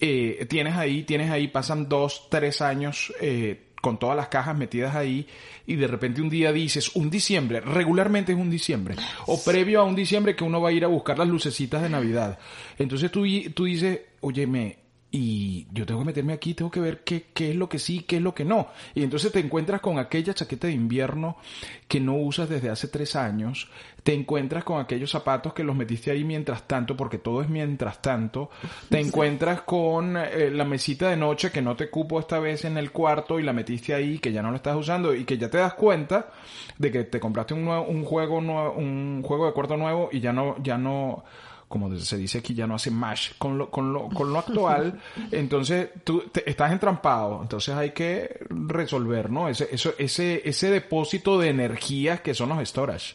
eh, 0.00 0.44
tienes 0.48 0.74
ahí, 0.74 1.04
tienes 1.04 1.30
ahí, 1.30 1.46
pasan 1.46 1.88
dos, 1.88 2.28
tres 2.30 2.60
años, 2.62 3.12
eh, 3.20 3.67
con 3.80 3.98
todas 3.98 4.16
las 4.16 4.28
cajas 4.28 4.56
metidas 4.56 4.94
ahí 4.94 5.26
y 5.66 5.76
de 5.76 5.86
repente 5.86 6.20
un 6.20 6.28
día 6.28 6.52
dices, 6.52 6.94
un 6.96 7.10
diciembre, 7.10 7.60
regularmente 7.60 8.32
es 8.32 8.38
un 8.38 8.50
diciembre, 8.50 8.96
o 9.26 9.42
previo 9.42 9.80
a 9.80 9.84
un 9.84 9.94
diciembre 9.94 10.34
que 10.34 10.44
uno 10.44 10.60
va 10.60 10.70
a 10.70 10.72
ir 10.72 10.84
a 10.84 10.88
buscar 10.88 11.18
las 11.18 11.28
lucecitas 11.28 11.82
de 11.82 11.88
Navidad. 11.88 12.38
Entonces 12.78 13.10
tú, 13.10 13.24
tú 13.54 13.64
dices, 13.64 14.00
oye, 14.20 14.46
me, 14.46 14.87
y 15.10 15.66
yo 15.72 15.86
tengo 15.86 16.00
que 16.00 16.06
meterme 16.06 16.34
aquí, 16.34 16.52
tengo 16.52 16.70
que 16.70 16.80
ver 16.80 17.02
qué, 17.02 17.28
qué 17.32 17.50
es 17.50 17.56
lo 17.56 17.68
que 17.68 17.78
sí, 17.78 18.00
qué 18.00 18.16
es 18.16 18.22
lo 18.22 18.34
que 18.34 18.44
no. 18.44 18.68
Y 18.94 19.02
entonces 19.02 19.32
te 19.32 19.40
encuentras 19.40 19.80
con 19.80 19.98
aquella 19.98 20.34
chaqueta 20.34 20.66
de 20.66 20.74
invierno 20.74 21.38
que 21.86 21.98
no 21.98 22.14
usas 22.16 22.50
desde 22.50 22.68
hace 22.68 22.88
tres 22.88 23.16
años, 23.16 23.70
te 24.02 24.12
encuentras 24.12 24.64
con 24.64 24.80
aquellos 24.80 25.10
zapatos 25.10 25.54
que 25.54 25.64
los 25.64 25.74
metiste 25.74 26.10
ahí 26.10 26.24
mientras 26.24 26.68
tanto, 26.68 26.94
porque 26.94 27.16
todo 27.16 27.40
es 27.40 27.48
mientras 27.48 28.02
tanto, 28.02 28.50
te 28.90 29.00
encuentras 29.00 29.62
con 29.62 30.16
eh, 30.18 30.50
la 30.50 30.64
mesita 30.64 31.08
de 31.08 31.16
noche 31.16 31.50
que 31.50 31.62
no 31.62 31.74
te 31.74 31.88
cupo 31.88 32.20
esta 32.20 32.38
vez 32.38 32.66
en 32.66 32.76
el 32.76 32.92
cuarto 32.92 33.40
y 33.40 33.42
la 33.42 33.54
metiste 33.54 33.94
ahí, 33.94 34.18
que 34.18 34.32
ya 34.32 34.42
no 34.42 34.50
lo 34.50 34.56
estás 34.56 34.76
usando 34.76 35.14
y 35.14 35.24
que 35.24 35.38
ya 35.38 35.48
te 35.48 35.56
das 35.56 35.72
cuenta 35.72 36.28
de 36.76 36.92
que 36.92 37.04
te 37.04 37.18
compraste 37.18 37.54
un, 37.54 37.64
nuevo, 37.64 37.84
un 37.84 38.04
juego 38.04 38.42
nuevo, 38.42 38.72
un 38.72 39.22
juego 39.22 39.46
de 39.46 39.52
cuarto 39.52 39.78
nuevo 39.78 40.10
y 40.12 40.20
ya 40.20 40.34
no, 40.34 40.56
ya 40.62 40.76
no, 40.76 41.24
como 41.68 41.94
se 41.98 42.16
dice 42.16 42.38
aquí, 42.38 42.54
ya 42.54 42.66
no 42.66 42.74
hace 42.74 42.90
mash 42.90 43.32
con 43.36 43.58
lo, 43.58 43.70
con 43.70 43.92
lo, 43.92 44.08
con 44.08 44.32
lo 44.32 44.38
actual, 44.38 45.00
entonces 45.30 45.90
tú 46.02 46.24
estás 46.44 46.72
entrampado, 46.72 47.42
entonces 47.42 47.74
hay 47.74 47.90
que 47.90 48.40
resolver, 48.48 49.30
¿no? 49.30 49.48
Ese, 49.48 49.68
eso, 49.70 49.94
ese, 49.98 50.42
ese 50.48 50.70
depósito 50.70 51.38
de 51.38 51.50
energías 51.50 52.20
que 52.22 52.34
son 52.34 52.48
los 52.48 52.66
storage. 52.66 53.14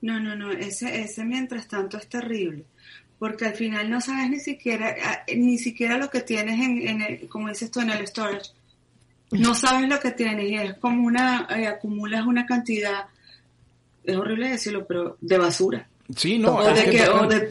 No, 0.00 0.18
no, 0.18 0.34
no, 0.34 0.50
ese, 0.50 1.02
ese 1.02 1.24
mientras 1.24 1.68
tanto 1.68 1.98
es 1.98 2.08
terrible, 2.08 2.64
porque 3.18 3.44
al 3.46 3.54
final 3.54 3.88
no 3.90 4.00
sabes 4.00 4.30
ni 4.30 4.40
siquiera, 4.40 4.96
ni 5.36 5.58
siquiera 5.58 5.98
lo 5.98 6.10
que 6.10 6.22
tienes 6.22 6.58
en, 6.60 6.88
en 6.88 7.02
el, 7.02 7.28
como 7.28 7.48
dices 7.48 7.70
tú, 7.70 7.80
en 7.80 7.90
el 7.90 8.06
storage. 8.06 8.50
No 9.30 9.54
sabes 9.54 9.88
lo 9.88 10.00
que 10.00 10.10
tienes 10.10 10.50
y 10.50 10.54
es 10.56 10.74
como 10.74 11.06
una, 11.06 11.46
eh, 11.56 11.66
acumulas 11.66 12.26
una 12.26 12.44
cantidad, 12.44 13.06
es 14.04 14.16
horrible 14.16 14.50
decirlo, 14.50 14.86
pero 14.86 15.16
de 15.20 15.38
basura. 15.38 15.88
Sí, 16.16 16.38
no. 16.38 16.56
O 16.56 16.72
de, 16.72 16.90
que, 16.90 17.08
o 17.08 17.26
de, 17.26 17.50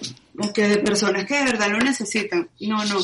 que 0.53 0.67
de 0.67 0.77
personas 0.77 1.25
que 1.25 1.37
de 1.37 1.45
verdad 1.45 1.69
lo 1.69 1.79
necesitan. 1.79 2.49
No, 2.59 2.83
no. 2.85 2.99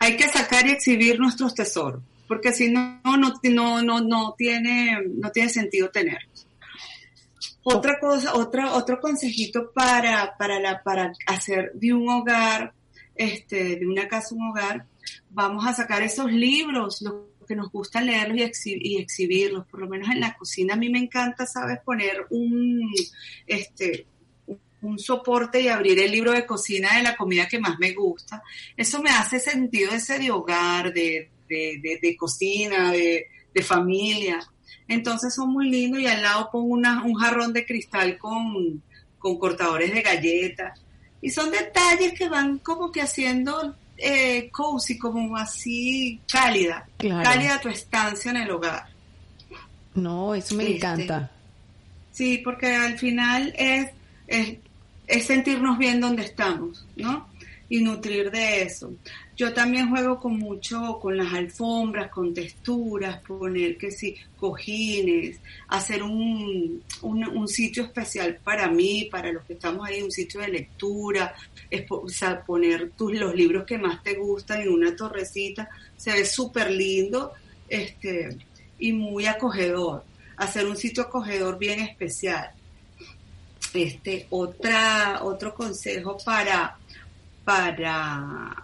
Hay 0.00 0.16
que 0.16 0.28
sacar 0.28 0.66
y 0.66 0.70
exhibir 0.70 1.18
nuestros 1.18 1.54
tesoros, 1.54 2.02
porque 2.26 2.52
si 2.52 2.70
no, 2.70 3.00
no, 3.04 3.34
no, 3.42 3.82
no, 3.82 4.00
no 4.00 4.34
tiene, 4.36 4.98
no 5.06 5.30
tiene 5.30 5.48
sentido 5.48 5.90
tenerlos. 5.90 6.46
Otra 7.64 7.98
cosa, 8.00 8.34
otra, 8.34 8.74
otro 8.74 9.00
consejito 9.00 9.70
para, 9.72 10.36
para 10.36 10.58
la, 10.58 10.82
para 10.82 11.12
hacer 11.26 11.72
de 11.74 11.92
un 11.92 12.08
hogar, 12.08 12.72
este, 13.14 13.76
de 13.76 13.86
una 13.86 14.08
casa 14.08 14.34
un 14.34 14.50
hogar, 14.50 14.86
vamos 15.30 15.64
a 15.66 15.72
sacar 15.72 16.02
esos 16.02 16.32
libros, 16.32 17.02
los 17.02 17.14
que 17.46 17.54
nos 17.54 17.70
gusta 17.70 18.00
leerlos 18.00 18.66
y, 18.66 18.78
y, 18.80 18.96
exhibirlos, 18.98 19.66
por 19.66 19.80
lo 19.80 19.88
menos 19.88 20.08
en 20.10 20.20
la 20.20 20.34
cocina 20.34 20.74
a 20.74 20.76
mí 20.76 20.88
me 20.88 20.98
encanta, 20.98 21.46
sabes, 21.46 21.78
poner 21.84 22.26
un, 22.30 22.88
este, 23.46 24.06
un 24.82 24.98
soporte 24.98 25.60
y 25.60 25.68
abrir 25.68 25.98
el 25.98 26.10
libro 26.10 26.32
de 26.32 26.44
cocina 26.44 26.96
de 26.96 27.02
la 27.02 27.16
comida 27.16 27.48
que 27.48 27.58
más 27.58 27.78
me 27.78 27.92
gusta. 27.92 28.42
Eso 28.76 29.00
me 29.02 29.10
hace 29.10 29.38
sentido 29.38 29.92
ese 29.92 30.18
de 30.18 30.30
hogar, 30.30 30.92
de, 30.92 31.30
de, 31.48 32.16
cocina, 32.18 32.92
de, 32.92 33.28
familia. 33.62 34.40
Entonces 34.88 35.34
son 35.34 35.52
muy 35.52 35.70
lindos 35.70 36.00
y 36.00 36.06
al 36.06 36.22
lado 36.22 36.50
pongo 36.50 36.74
una, 36.74 37.04
un 37.04 37.14
jarrón 37.14 37.52
de 37.52 37.64
cristal 37.64 38.18
con, 38.18 38.82
con 39.18 39.38
cortadores 39.38 39.92
de 39.94 40.02
galletas. 40.02 40.80
Y 41.20 41.30
son 41.30 41.50
detalles 41.50 42.14
que 42.14 42.28
van 42.28 42.58
como 42.58 42.90
que 42.90 43.00
haciendo 43.00 43.76
eh, 43.96 44.50
cozy, 44.50 44.98
como 44.98 45.36
así 45.36 46.20
cálida, 46.30 46.88
cálida 46.98 47.60
tu 47.60 47.68
estancia 47.68 48.32
en 48.32 48.38
el 48.38 48.50
hogar. 48.50 48.88
No, 49.94 50.34
eso 50.34 50.56
me 50.56 50.64
este, 50.64 50.76
encanta. 50.76 51.30
Sí, 52.10 52.38
porque 52.38 52.74
al 52.74 52.98
final 52.98 53.54
es, 53.56 53.90
es 54.26 54.58
es 55.12 55.26
sentirnos 55.26 55.76
bien 55.76 56.00
donde 56.00 56.22
estamos, 56.22 56.86
¿no? 56.96 57.28
Y 57.68 57.80
nutrir 57.80 58.30
de 58.30 58.62
eso. 58.62 58.94
Yo 59.36 59.52
también 59.52 59.90
juego 59.90 60.18
con 60.18 60.38
mucho, 60.38 60.98
con 61.00 61.18
las 61.18 61.32
alfombras, 61.34 62.10
con 62.10 62.32
texturas, 62.32 63.20
poner 63.20 63.76
que 63.76 63.90
sí, 63.90 64.16
cojines, 64.38 65.38
hacer 65.68 66.02
un, 66.02 66.82
un, 67.02 67.48
sitio 67.48 67.84
especial 67.84 68.38
para 68.42 68.68
mí, 68.68 69.08
para 69.10 69.32
los 69.32 69.44
que 69.44 69.52
estamos 69.54 69.86
ahí, 69.86 70.00
un 70.00 70.10
sitio 70.10 70.40
de 70.40 70.48
lectura, 70.48 71.34
o 71.90 72.08
sea, 72.08 72.42
poner 72.42 72.92
tus, 72.92 73.12
los 73.12 73.34
libros 73.34 73.64
que 73.64 73.76
más 73.76 74.02
te 74.02 74.14
gustan 74.14 74.62
en 74.62 74.70
una 74.70 74.96
torrecita, 74.96 75.68
se 75.96 76.12
ve 76.12 76.24
súper 76.24 76.70
lindo 76.70 77.32
este, 77.68 78.38
y 78.78 78.92
muy 78.94 79.26
acogedor. 79.26 80.04
Hacer 80.38 80.66
un 80.66 80.76
sitio 80.76 81.02
acogedor 81.02 81.58
bien 81.58 81.80
especial. 81.80 82.50
Este, 83.74 84.26
otra, 84.30 85.20
otro 85.22 85.54
consejo 85.54 86.18
para, 86.24 86.76
para, 87.44 88.54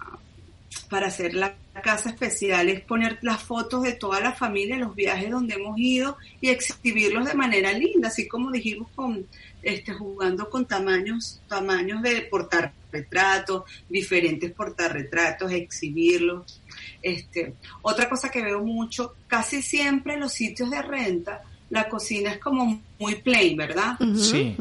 para 0.91 1.07
hacer 1.07 1.35
la 1.35 1.57
casa 1.83 2.11
especial 2.11 2.69
es 2.69 2.81
poner 2.81 3.19
las 3.23 3.43
fotos 3.43 3.85
de 3.85 3.93
toda 3.93 4.21
la 4.21 4.33
familia, 4.33 4.77
los 4.77 4.95
viajes 4.95 5.31
donde 5.31 5.55
hemos 5.55 5.79
ido 5.79 6.19
y 6.41 6.51
exhibirlos 6.51 7.27
de 7.27 7.35
manera 7.35 7.73
linda, 7.73 8.09
así 8.09 8.29
como 8.29 8.51
dijimos 8.51 8.89
con 8.95 9.27
este 9.63 9.93
jugando 9.93 10.49
con 10.49 10.67
tamaños, 10.67 11.41
tamaños 11.49 12.03
de 12.03 12.23
portarretratos, 12.23 13.65
diferentes 13.89 14.53
portarretratos, 14.53 15.51
exhibirlos. 15.53 16.61
Este, 17.03 17.55
otra 17.83 18.09
cosa 18.09 18.31
que 18.31 18.43
veo 18.43 18.63
mucho, 18.63 19.15
casi 19.27 19.63
siempre 19.63 20.15
en 20.15 20.21
los 20.21 20.33
sitios 20.33 20.71
de 20.71 20.83
renta 20.83 21.43
la 21.71 21.89
cocina 21.89 22.33
es 22.33 22.39
como 22.39 22.81
muy 22.99 23.17
plain, 23.17 23.57
¿verdad? 23.57 23.99
sí. 24.17 24.57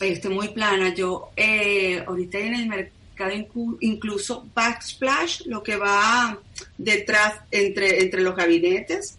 Este, 0.00 0.28
muy 0.28 0.48
plana. 0.48 0.94
Yo 0.94 1.30
eh, 1.36 2.04
ahorita 2.06 2.38
en 2.38 2.54
el 2.54 2.68
mercado 2.68 2.92
incluso 3.80 4.46
backsplash, 4.54 5.42
lo 5.46 5.62
que 5.62 5.76
va 5.76 6.38
detrás 6.76 7.34
entre, 7.50 8.02
entre 8.02 8.20
los 8.20 8.36
gabinetes. 8.36 9.18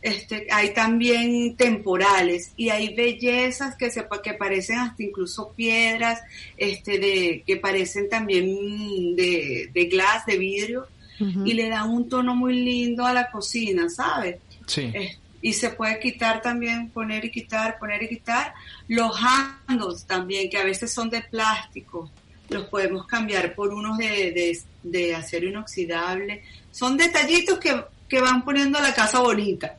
Este, 0.00 0.46
hay 0.50 0.72
también 0.72 1.56
temporales 1.56 2.52
y 2.56 2.70
hay 2.70 2.94
bellezas 2.94 3.74
que 3.74 3.90
se 3.90 4.06
que 4.22 4.34
parecen 4.34 4.78
hasta 4.78 5.02
incluso 5.02 5.52
piedras, 5.52 6.22
este, 6.56 6.98
de, 6.98 7.42
que 7.46 7.56
parecen 7.56 8.08
también 8.08 9.16
de, 9.16 9.70
de 9.72 9.84
glass, 9.86 10.24
de 10.26 10.38
vidrio, 10.38 10.86
y 11.20 11.52
le 11.52 11.68
dan 11.68 11.90
un 11.90 12.08
tono 12.08 12.36
muy 12.36 12.54
lindo 12.60 13.04
a 13.04 13.12
la 13.12 13.28
cocina, 13.28 13.90
¿sabes? 13.90 14.36
Sí. 14.66 14.92
Y 15.40 15.52
se 15.52 15.70
puede 15.70 16.00
quitar 16.00 16.42
también, 16.42 16.90
poner 16.90 17.24
y 17.24 17.30
quitar, 17.30 17.78
poner 17.78 18.02
y 18.02 18.08
quitar. 18.08 18.54
Los 18.88 19.16
handles 19.20 20.04
también, 20.04 20.50
que 20.50 20.58
a 20.58 20.64
veces 20.64 20.92
son 20.92 21.10
de 21.10 21.22
plástico, 21.22 22.10
los 22.48 22.64
podemos 22.66 23.06
cambiar 23.06 23.54
por 23.54 23.72
unos 23.72 23.98
de, 23.98 24.60
de, 24.82 25.14
acero 25.14 25.46
inoxidable. 25.46 26.42
Son 26.70 26.96
detallitos 26.96 27.58
que, 27.58 27.84
que 28.08 28.20
van 28.20 28.44
poniendo 28.44 28.80
la 28.80 28.94
casa 28.94 29.20
bonita. 29.20 29.76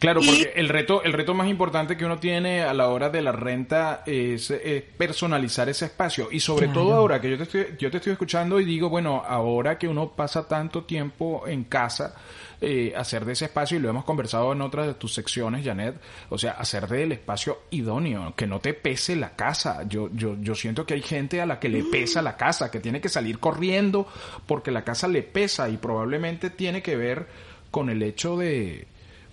Claro, 0.00 0.22
Y- 0.22 0.26
porque 0.26 0.52
el 0.56 0.70
reto, 0.70 1.02
el 1.04 1.12
reto 1.12 1.34
más 1.34 1.46
importante 1.48 1.94
que 1.94 2.06
uno 2.06 2.18
tiene 2.18 2.62
a 2.62 2.72
la 2.72 2.88
hora 2.88 3.10
de 3.10 3.20
la 3.20 3.32
renta 3.32 4.02
es, 4.06 4.52
personalizar 4.96 5.68
ese 5.68 5.84
espacio. 5.84 6.28
Y 6.32 6.40
sobre 6.40 6.66
Claro. 6.66 6.80
todo 6.80 6.94
ahora 6.94 7.20
que 7.20 7.30
yo 7.30 7.36
te, 7.36 7.42
estoy, 7.42 7.66
yo 7.78 7.90
te 7.90 7.98
estoy 7.98 8.12
escuchando 8.12 8.58
y 8.58 8.64
digo, 8.64 8.88
bueno, 8.88 9.22
ahora 9.26 9.76
que 9.78 9.86
uno 9.86 10.08
pasa 10.16 10.48
tanto 10.48 10.84
tiempo 10.84 11.46
en 11.46 11.64
casa, 11.64 12.14
eh, 12.62 12.94
hacer 12.96 13.26
de 13.26 13.34
ese 13.34 13.44
espacio, 13.46 13.76
y 13.76 13.80
lo 13.80 13.90
hemos 13.90 14.04
conversado 14.04 14.52
en 14.52 14.62
otras 14.62 14.86
de 14.86 14.94
tus 14.94 15.12
secciones, 15.12 15.64
Janet, 15.66 15.96
o 16.30 16.38
sea, 16.38 16.52
hacer 16.52 16.88
del 16.88 17.12
espacio 17.12 17.60
idóneo, 17.70 18.34
que 18.34 18.46
no 18.46 18.58
te 18.58 18.72
pese 18.72 19.16
la 19.16 19.36
casa. 19.36 19.82
Yo, 19.86 20.08
yo, 20.14 20.36
yo 20.40 20.54
siento 20.54 20.86
que 20.86 20.94
hay 20.94 21.02
gente 21.02 21.42
a 21.42 21.46
la 21.46 21.58
que 21.60 21.68
le 21.68 21.84
pesa 21.84 22.22
la 22.22 22.38
casa, 22.38 22.70
que 22.70 22.80
tiene 22.80 23.02
que 23.02 23.10
salir 23.10 23.38
corriendo 23.38 24.06
porque 24.46 24.70
la 24.70 24.82
casa 24.82 25.08
le 25.08 25.22
pesa 25.22 25.68
y 25.68 25.76
probablemente 25.76 26.48
tiene 26.48 26.82
que 26.82 26.96
ver 26.96 27.26
con 27.70 27.90
el 27.90 28.02
hecho 28.02 28.36
de 28.38 28.86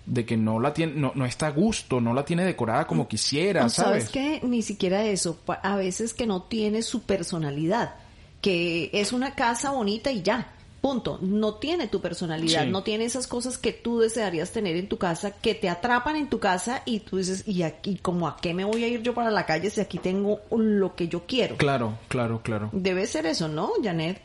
de 0.08 0.24
que 0.24 0.36
no 0.36 0.58
la 0.60 0.72
tiene, 0.74 0.94
no, 0.94 1.12
no 1.14 1.24
está 1.26 1.48
a 1.48 1.50
gusto, 1.50 2.00
no 2.00 2.14
la 2.14 2.24
tiene 2.24 2.44
decorada 2.44 2.86
como 2.86 3.06
quisiera, 3.08 3.62
No, 3.62 3.68
¿sabes? 3.70 4.04
¿Sabes 4.04 4.10
qué? 4.10 4.40
Ni 4.46 4.62
siquiera 4.62 5.04
eso. 5.04 5.38
A 5.62 5.76
veces 5.76 6.14
que 6.14 6.26
no 6.26 6.42
tiene 6.42 6.82
su 6.82 7.02
personalidad. 7.02 7.94
Que 8.40 8.90
es 8.92 9.12
una 9.12 9.34
casa 9.34 9.70
bonita 9.72 10.10
y 10.12 10.22
ya. 10.22 10.52
Punto. 10.80 11.18
No 11.20 11.54
tiene 11.54 11.88
tu 11.88 12.00
personalidad. 12.00 12.64
Sí. 12.64 12.70
No 12.70 12.84
tiene 12.84 13.04
esas 13.04 13.26
cosas 13.26 13.58
que 13.58 13.72
tú 13.72 13.98
desearías 13.98 14.52
tener 14.52 14.76
en 14.76 14.88
tu 14.88 14.96
casa, 14.96 15.32
que 15.32 15.56
te 15.56 15.68
atrapan 15.68 16.14
en 16.14 16.28
tu 16.28 16.38
casa 16.38 16.82
y 16.86 17.00
tú 17.00 17.16
dices, 17.16 17.42
¿y 17.48 17.62
aquí 17.64 17.98
como 18.00 18.28
a 18.28 18.36
qué 18.36 18.54
me 18.54 18.64
voy 18.64 18.84
a 18.84 18.88
ir 18.88 19.02
yo 19.02 19.12
para 19.12 19.32
la 19.32 19.44
calle 19.44 19.70
si 19.70 19.80
aquí 19.80 19.98
tengo 19.98 20.38
lo 20.52 20.94
que 20.94 21.08
yo 21.08 21.24
quiero? 21.26 21.56
Claro, 21.56 21.98
claro, 22.06 22.40
claro. 22.44 22.70
Debe 22.72 23.06
ser 23.08 23.26
eso, 23.26 23.48
¿no, 23.48 23.72
Janet? 23.82 24.20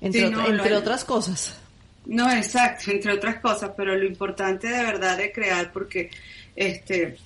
Entre, 0.00 0.26
Sí, 0.28 0.32
no, 0.32 0.46
ot- 0.46 0.50
entre 0.50 0.76
otras 0.76 1.04
cosas. 1.04 1.54
No, 2.08 2.30
exacto, 2.32 2.90
entre 2.90 3.12
otras 3.12 3.36
cosas, 3.36 3.70
pero 3.76 3.94
lo 3.94 4.04
importante 4.06 4.66
de 4.66 4.82
verdad 4.82 5.16
de 5.16 5.30
crear, 5.30 5.70
porque 5.72 6.10
este 6.56 7.16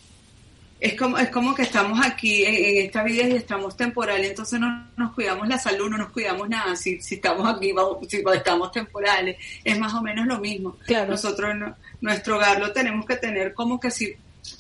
es 0.80 0.94
como, 0.98 1.16
es 1.16 1.28
como 1.30 1.54
que 1.54 1.62
estamos 1.62 2.04
aquí 2.04 2.44
en, 2.44 2.54
en 2.78 2.86
esta 2.86 3.04
vida 3.04 3.28
y 3.28 3.32
estamos 3.36 3.76
temporales, 3.76 4.28
entonces 4.30 4.58
no 4.58 4.88
nos 4.96 5.12
cuidamos 5.14 5.46
la 5.46 5.56
salud, 5.56 5.88
no 5.88 5.96
nos 5.98 6.10
cuidamos 6.10 6.48
nada, 6.48 6.74
si, 6.74 7.00
si 7.00 7.14
estamos 7.14 7.48
aquí, 7.48 7.72
si 8.08 8.22
estamos 8.34 8.72
temporales, 8.72 9.36
es 9.62 9.78
más 9.78 9.94
o 9.94 10.02
menos 10.02 10.26
lo 10.26 10.40
mismo. 10.40 10.76
Claro. 10.84 11.12
Nosotros, 11.12 11.54
no- 11.54 11.76
nuestro 12.00 12.36
hogar 12.36 12.58
lo 12.58 12.72
tenemos 12.72 13.06
que 13.06 13.14
tener 13.14 13.54
como 13.54 13.78
que 13.78 13.92
si, 13.92 14.12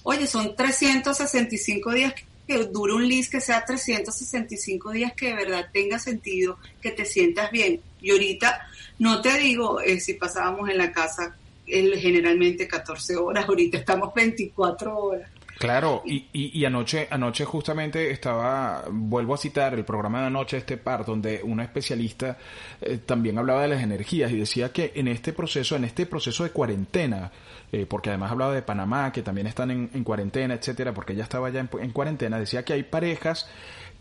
oye, 0.04 0.28
son 0.28 0.54
365 0.54 1.90
días 1.92 2.14
que 2.46 2.64
dure 2.66 2.92
un 2.92 3.06
list 3.06 3.30
que 3.30 3.40
sea 3.40 3.64
365 3.64 4.90
días 4.90 5.12
que 5.14 5.28
de 5.28 5.34
verdad 5.34 5.68
tenga 5.72 5.98
sentido, 5.98 6.58
que 6.80 6.90
te 6.90 7.04
sientas 7.04 7.50
bien. 7.50 7.80
Y 8.00 8.10
ahorita, 8.10 8.68
no 8.98 9.20
te 9.20 9.38
digo 9.38 9.80
eh, 9.80 10.00
si 10.00 10.14
pasábamos 10.14 10.68
en 10.68 10.78
la 10.78 10.92
casa 10.92 11.36
generalmente 11.66 12.68
14 12.68 13.16
horas, 13.16 13.48
ahorita 13.48 13.78
estamos 13.78 14.12
24 14.14 14.96
horas. 14.96 15.30
Claro, 15.62 16.02
y, 16.04 16.26
y, 16.32 16.58
y 16.58 16.64
anoche, 16.64 17.06
anoche 17.08 17.44
justamente 17.44 18.10
estaba, 18.10 18.82
vuelvo 18.90 19.34
a 19.34 19.38
citar 19.38 19.74
el 19.74 19.84
programa 19.84 20.20
de 20.22 20.26
anoche, 20.26 20.56
este 20.56 20.76
par, 20.76 21.04
donde 21.04 21.40
una 21.44 21.62
especialista 21.62 22.36
eh, 22.80 22.98
también 23.06 23.38
hablaba 23.38 23.62
de 23.62 23.68
las 23.68 23.80
energías 23.80 24.32
y 24.32 24.38
decía 24.40 24.72
que 24.72 24.90
en 24.96 25.06
este 25.06 25.32
proceso, 25.32 25.76
en 25.76 25.84
este 25.84 26.04
proceso 26.06 26.42
de 26.42 26.50
cuarentena, 26.50 27.30
eh, 27.70 27.86
porque 27.88 28.08
además 28.10 28.32
hablaba 28.32 28.52
de 28.52 28.62
Panamá, 28.62 29.12
que 29.12 29.22
también 29.22 29.46
están 29.46 29.70
en, 29.70 29.88
en 29.94 30.02
cuarentena, 30.02 30.54
etcétera, 30.54 30.92
porque 30.92 31.12
ella 31.12 31.22
estaba 31.22 31.48
ya 31.50 31.60
en, 31.60 31.70
en 31.78 31.92
cuarentena, 31.92 32.40
decía 32.40 32.64
que 32.64 32.72
hay 32.72 32.82
parejas 32.82 33.48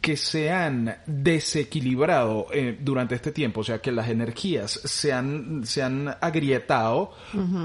que 0.02 0.18
se 0.18 0.50
han 0.50 0.98
desequilibrado 1.06 2.48
eh, 2.52 2.76
durante 2.80 3.14
este 3.14 3.32
tiempo, 3.32 3.62
o 3.62 3.64
sea 3.64 3.80
que 3.80 3.92
las 3.92 4.10
energías 4.10 4.72
se 4.72 5.14
han, 5.14 5.64
se 5.66 5.84
han 5.84 6.08
agrietado, 6.20 7.14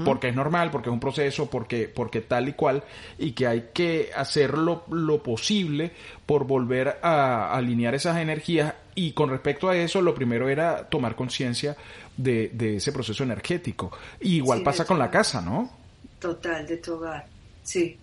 porque 0.05 0.27
es 0.29 0.35
normal, 0.35 0.69
porque 0.69 0.89
es 0.89 0.93
un 0.93 0.99
proceso, 0.99 1.49
porque, 1.49 1.87
porque 1.93 2.21
tal 2.21 2.49
y 2.49 2.53
cual, 2.53 2.83
y 3.17 3.31
que 3.31 3.47
hay 3.47 3.69
que 3.73 4.11
hacer 4.15 4.57
lo, 4.57 4.83
lo 4.91 5.23
posible 5.23 5.91
por 6.27 6.45
volver 6.45 6.99
a, 7.01 7.53
alinear 7.55 7.95
esas 7.95 8.17
energías. 8.17 8.73
Y 8.93 9.13
con 9.13 9.29
respecto 9.29 9.69
a 9.69 9.75
eso, 9.75 10.01
lo 10.01 10.13
primero 10.13 10.47
era 10.49 10.87
tomar 10.89 11.15
conciencia 11.15 11.75
de, 12.15 12.49
de 12.53 12.75
ese 12.77 12.91
proceso 12.91 13.23
energético. 13.23 13.91
Y 14.21 14.35
igual 14.37 14.59
Sí, 14.59 14.65
pasa 14.65 14.85
con 14.85 14.99
la 14.99 15.09
casa, 15.09 15.41
¿no? 15.41 15.71
Total, 16.19 16.65
de 16.67 16.77
tu 16.77 16.93
hogar. 16.93 17.25
Sí. 17.63 17.97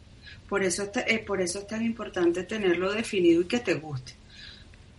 Por 0.48 0.62
eso, 0.62 0.82
está- 0.84 1.00
eh, 1.02 1.18
por 1.24 1.40
eso 1.40 1.60
es 1.60 1.66
tan 1.66 1.84
importante 1.84 2.42
tenerlo 2.44 2.92
definido 2.92 3.42
y 3.42 3.44
que 3.46 3.60
te 3.60 3.74
guste. 3.74 4.12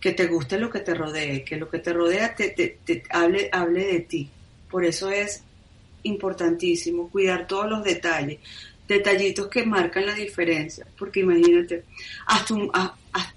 Que 0.00 0.12
te 0.12 0.26
guste 0.26 0.58
lo 0.58 0.70
que 0.70 0.80
te 0.80 0.94
rodee, 0.94 1.42
que 1.44 1.56
lo 1.56 1.68
que 1.68 1.78
te 1.78 1.92
rodea 1.92 2.34
te, 2.34 2.50
te- 2.50 2.78
te 2.84 3.02
hable, 3.10 3.48
hable 3.52 3.84
de 3.86 4.00
ti. 4.00 4.30
Por 4.70 4.84
eso 4.84 5.10
es 5.10 5.42
importantísimo 6.10 7.08
cuidar 7.10 7.46
todos 7.46 7.68
los 7.68 7.82
detalles, 7.84 8.38
detallitos 8.86 9.48
que 9.48 9.64
marcan 9.64 10.06
la 10.06 10.14
diferencia. 10.14 10.86
Porque 10.98 11.20
imagínate, 11.20 11.84
hasta 12.26 12.54
un- 12.54 12.70
a- 12.72 12.94
a- 13.12 13.34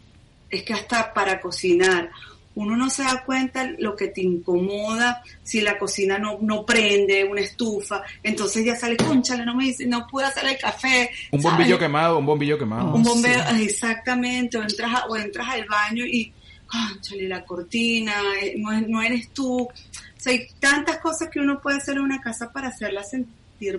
es 0.49 0.63
que 0.63 0.73
hasta 0.73 1.13
para 1.13 1.39
cocinar, 1.41 2.09
uno 2.55 2.75
no 2.75 2.89
se 2.89 3.03
da 3.03 3.23
cuenta 3.25 3.71
lo 3.77 3.95
que 3.95 4.07
te 4.09 4.21
incomoda 4.21 5.23
si 5.43 5.61
la 5.61 5.77
cocina 5.77 6.17
no, 6.19 6.39
no 6.41 6.65
prende 6.65 7.23
una 7.23 7.41
estufa, 7.41 8.03
entonces 8.21 8.65
ya 8.65 8.75
sale, 8.75 8.97
conchale, 8.97 9.45
no 9.45 9.55
me 9.55 9.65
dice, 9.65 9.85
no 9.85 10.05
pude 10.07 10.25
hacer 10.25 10.45
el 10.45 10.57
café. 10.57 11.09
Un 11.31 11.41
¿sabes? 11.41 11.57
bombillo 11.57 11.79
quemado, 11.79 12.17
un 12.19 12.25
bombillo 12.25 12.57
quemado. 12.59 12.93
Un 12.93 13.03
bombeo, 13.03 13.41
exactamente, 13.61 14.57
o 14.57 14.61
entras, 14.61 14.91
a- 14.93 15.05
o 15.07 15.15
entras 15.15 15.47
al 15.47 15.65
baño 15.65 16.05
y, 16.05 16.33
conchale, 16.69 17.27
la 17.27 17.43
cortina, 17.43 18.13
eh, 18.41 18.55
no, 18.57 18.71
es- 18.71 18.87
no 18.87 19.01
eres 19.01 19.29
tú. 19.33 19.63
O 19.63 19.71
sea, 20.17 20.33
hay 20.33 20.47
tantas 20.59 20.97
cosas 20.97 21.29
que 21.29 21.39
uno 21.39 21.59
puede 21.61 21.77
hacer 21.77 21.95
en 21.97 22.03
una 22.03 22.21
casa 22.21 22.51
para 22.51 22.67
hacerla 22.69 23.03
sentir 23.03 23.77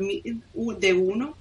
de 0.79 0.93
uno. 0.95 1.37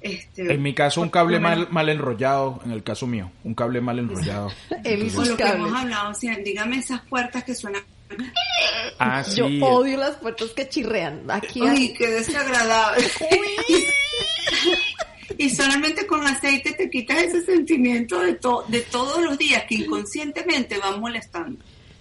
Este, 0.00 0.52
En 0.52 0.62
mi 0.62 0.74
caso, 0.74 1.00
un 1.00 1.08
cable 1.10 1.40
mal, 1.40 1.68
mal 1.70 1.88
enrollado, 1.88 2.60
en 2.64 2.70
el 2.70 2.82
caso 2.84 3.06
mío, 3.06 3.32
un 3.44 3.54
cable 3.54 3.80
mal 3.80 3.98
enrollado. 3.98 4.52
Lo 4.70 5.36
que 5.36 5.42
hemos 5.56 5.72
hablado, 5.74 6.10
o 6.10 6.14
sea, 6.14 6.36
dígame 6.36 6.78
esas 6.78 7.00
puertas 7.02 7.42
que 7.44 7.54
suenan. 7.54 7.82
Ah, 8.98 9.22
sí. 9.24 9.36
Yo 9.36 9.46
odio 9.66 9.98
las 9.98 10.16
puertas 10.16 10.50
que 10.50 10.68
chirrean. 10.68 11.22
Aquí 11.28 11.60
hay- 11.66 11.88
Uy, 11.88 11.94
qué 11.94 12.06
desagradable. 12.08 13.04
y 15.38 15.48
solamente 15.50 16.06
con 16.06 16.26
aceite 16.26 16.72
te 16.72 16.90
quitas 16.90 17.22
ese 17.22 17.42
sentimiento 17.42 18.20
de, 18.20 18.34
to- 18.34 18.64
de 18.68 18.80
todos 18.82 19.22
los 19.22 19.38
días 19.38 19.64
que 19.68 19.76
inconscientemente 19.76 20.76
van 20.78 21.00
molestando. 21.00 21.58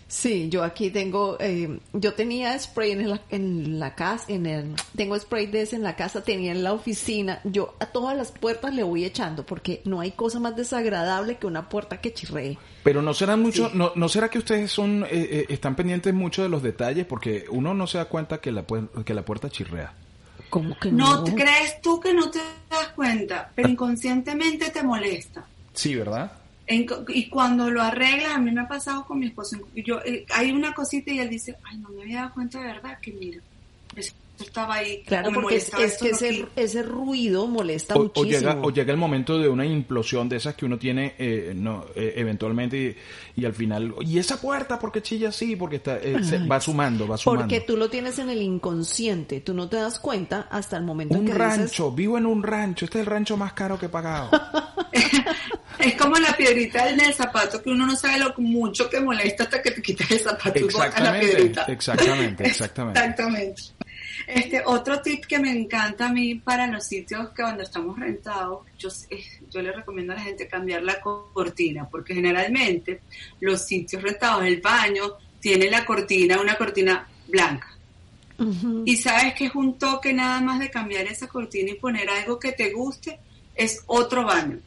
Sí, 0.10 0.47
yo 0.47 0.63
aquí 0.63 0.89
tengo, 0.89 1.36
eh, 1.41 1.80
yo 1.91 2.13
tenía 2.13 2.58
spray 2.58 2.91
en 2.93 3.10
la, 3.10 3.21
en 3.30 3.78
la 3.78 3.93
casa, 3.93 4.23
en 4.30 4.45
el, 4.45 4.73
tengo 4.95 5.19
spray 5.19 5.47
de 5.47 5.63
ese 5.63 5.76
en 5.76 5.84
la 5.84 5.97
casa, 5.97 6.23
tenía 6.23 6.54
en 6.54 6.63
la 6.63 6.71
oficina, 6.71 7.41
yo 7.43 7.76
a 7.82 7.88
todas 7.88 8.15
las 8.15 8.32
puertas 8.32 8.73
le 8.73 8.84
voy 8.84 9.04
echando 9.04 9.45
porque 9.45 9.82
no 9.84 10.00
hay 10.00 10.12
cosa 10.12 10.39
más 10.39 10.56
desagradable 10.56 11.36
que 11.36 11.45
una 11.45 11.67
puerta 11.67 12.00
que 12.00 12.13
chirree. 12.13 12.58
Pero 12.84 13.02
no 13.02 13.13
será 13.13 13.36
mucho, 13.36 13.69
no, 13.73 13.91
no 13.95 14.08
será 14.08 14.30
que 14.30 14.38
ustedes 14.39 14.71
son, 14.71 15.04
eh, 15.04 15.08
eh, 15.12 15.45
están 15.50 15.76
pendientes 15.76 16.13
mucho 16.13 16.41
de 16.41 16.47
los 16.47 16.63
detalles 16.63 17.06
porque 17.06 17.43
uno 17.50 17.73
no 17.73 17.86
se 17.86 17.97
da 17.97 18.06
cuenta 18.06 18.39
que 18.39 18.54
la, 18.54 18.63
que 19.06 19.13
la 19.13 19.26
puerta 19.26 19.50
chirrea. 19.50 19.93
¿Cómo 20.49 20.77
que 20.79 20.91
No 20.91 21.23
crees 21.36 21.81
tú 21.81 21.99
que 21.99 22.13
no 22.13 22.29
te 22.31 22.39
das 22.69 22.88
cuenta, 22.95 23.51
pero 23.55 23.67
inconscientemente 23.69 24.69
te 24.69 24.83
molesta. 24.83 25.45
Sí, 25.73 25.95
¿verdad? 25.95 26.31
En- 26.65 26.86
y 27.10 27.29
cuando 27.29 27.69
lo 27.69 27.81
arreglas, 27.81 28.33
a 28.33 28.39
mí 28.39 28.51
me 28.51 28.62
ha 28.62 28.67
pasado 28.67 29.05
con 29.05 29.19
mi 29.19 29.27
esposo. 29.27 29.57
Yo, 29.75 29.99
eh, 30.05 30.25
hay 30.33 30.51
una 30.51 30.73
cosita 30.73 31.12
y 31.12 31.19
él 31.19 31.29
dice, 31.29 31.55
ay, 31.63 31.77
no 31.77 31.89
me 31.89 32.01
había 32.03 32.21
dado 32.21 32.33
cuenta 32.33 32.60
de 32.60 32.65
verdad 32.67 32.97
que 33.01 33.12
mira, 33.13 33.39
eso 33.95 34.13
estaba 34.43 34.76
ahí. 34.76 35.04
Claro, 35.06 35.30
o 35.30 35.32
me 35.32 35.36
porque 35.36 35.56
es, 35.58 35.71
molestaba 35.73 35.84
es 35.84 35.91
esto 35.93 36.06
que 36.06 36.12
no 36.12 36.17
ese, 36.17 36.28
aquí". 36.30 36.45
ese 36.56 36.84
ruido 36.84 37.47
molesta 37.47 37.95
O, 37.95 38.00
o 38.00 38.04
muchísimo. 38.04 38.30
llega, 38.32 38.60
o 38.62 38.69
llega 38.71 38.91
el 38.91 38.97
momento 38.97 39.38
de 39.39 39.50
una 39.50 39.65
implosión 39.65 40.30
de 40.30 40.38
esas 40.38 40.56
que 40.56 40.65
uno 40.65 40.78
tiene 40.78 41.15
eh, 41.17 41.54
no, 41.56 41.86
eh, 41.95 42.13
eventualmente 42.17 42.78
y, 43.36 43.41
y 43.41 43.45
al 43.45 43.54
final, 43.54 43.93
¿y 44.02 44.17
esa 44.19 44.39
puerta 44.39 44.80
por 44.80 44.91
qué 44.91 45.02
chilla 45.02 45.30
así? 45.30 45.56
Porque 45.56 45.78
está, 45.78 45.97
eh, 45.97 46.23
se 46.23 46.39
va 46.39 46.60
sumando, 46.60 47.08
va 47.08 47.17
sumando. 47.17 47.43
Porque 47.43 47.62
tú 47.62 47.78
lo 47.78 47.89
tienes 47.89 48.19
en 48.19 48.30
el 48.30 48.41
inconsciente, 48.41 49.41
tú 49.41 49.54
no 49.54 49.67
te 49.69 49.78
das 49.78 50.00
cuenta 50.00 50.47
hasta 50.52 50.78
el 50.78 50.84
momento 50.84 51.15
en 51.15 51.21
Un 51.21 51.28
que 51.28 51.34
rancho, 51.34 51.86
dices, 51.86 51.95
vivo 51.95 52.17
en 52.17 52.26
un 52.26 52.43
rancho, 52.43 52.86
este 52.86 53.00
es 53.00 53.06
el 53.06 53.12
rancho 53.12 53.38
más 53.38 53.54
caro 53.54 53.78
que 53.80 53.88
he 53.88 53.89
pagado. 53.89 54.30
Es 55.80 55.95
como 55.95 56.15
la 56.15 56.36
piedrita 56.36 56.89
en 56.89 57.00
el 57.00 57.13
zapato, 57.13 57.62
que 57.62 57.69
uno 57.69 57.86
no 57.86 57.95
sabe 57.95 58.17
lo 58.17 58.34
mucho 58.38 58.89
que 58.89 59.00
molesta 59.00 59.43
hasta 59.43 59.62
que 59.62 59.71
te 59.71 59.82
quitas 59.82 60.10
el 60.10 60.19
zapato 60.19 60.60
y 60.60 60.67
la 61.04 61.19
piedrita. 61.19 61.65
exactamente, 61.67 62.47
exactamente. 62.47 63.00
Exactamente. 63.00 63.62
Este, 64.28 64.62
otro 64.66 65.02
tip 65.02 65.26
que 65.26 65.40
me 65.40 65.52
encanta 65.52 66.08
a 66.08 66.12
mí 66.12 66.36
para 66.36 66.68
los 66.68 66.86
sitios 66.86 67.30
que 67.30 67.42
cuando 67.44 67.63
estamos 67.63 67.98
rentados, 67.98 68.66
yo, 68.78 68.90
yo 69.50 69.62
le 69.62 69.72
recomiendo 69.72 70.12
a 70.12 70.18
la 70.18 70.22
gente 70.24 70.48
cambiar 70.50 70.84
la 70.84 71.00
co- 71.00 71.32
cortina, 71.34 71.88
porque 71.90 72.13
generalmente 72.13 73.00
los 73.40 73.66
sitios 73.66 74.04
rentados, 74.04 74.44
el 74.44 74.60
baño, 74.60 75.13
tiene 75.40 75.70
la 75.72 75.86
cortina, 75.86 76.42
una 76.42 76.56
cortina 76.56 77.08
blanca. 77.28 77.68
Y 78.86 78.98
sabes 78.98 79.34
que 79.34 79.46
es 79.46 79.56
un 79.56 79.80
toque 79.80 80.13
nada 80.13 80.42
más 80.42 80.60
de 80.60 80.70
cambiar 80.70 81.06
esa 81.08 81.28
cortina 81.28 81.72
y 81.72 81.76
poner 81.76 82.08
algo 82.10 82.38
que 82.38 82.52
te 82.52 82.72
guste, 82.72 83.18
es 83.56 83.82
otro 83.88 84.26
baño. 84.26 84.60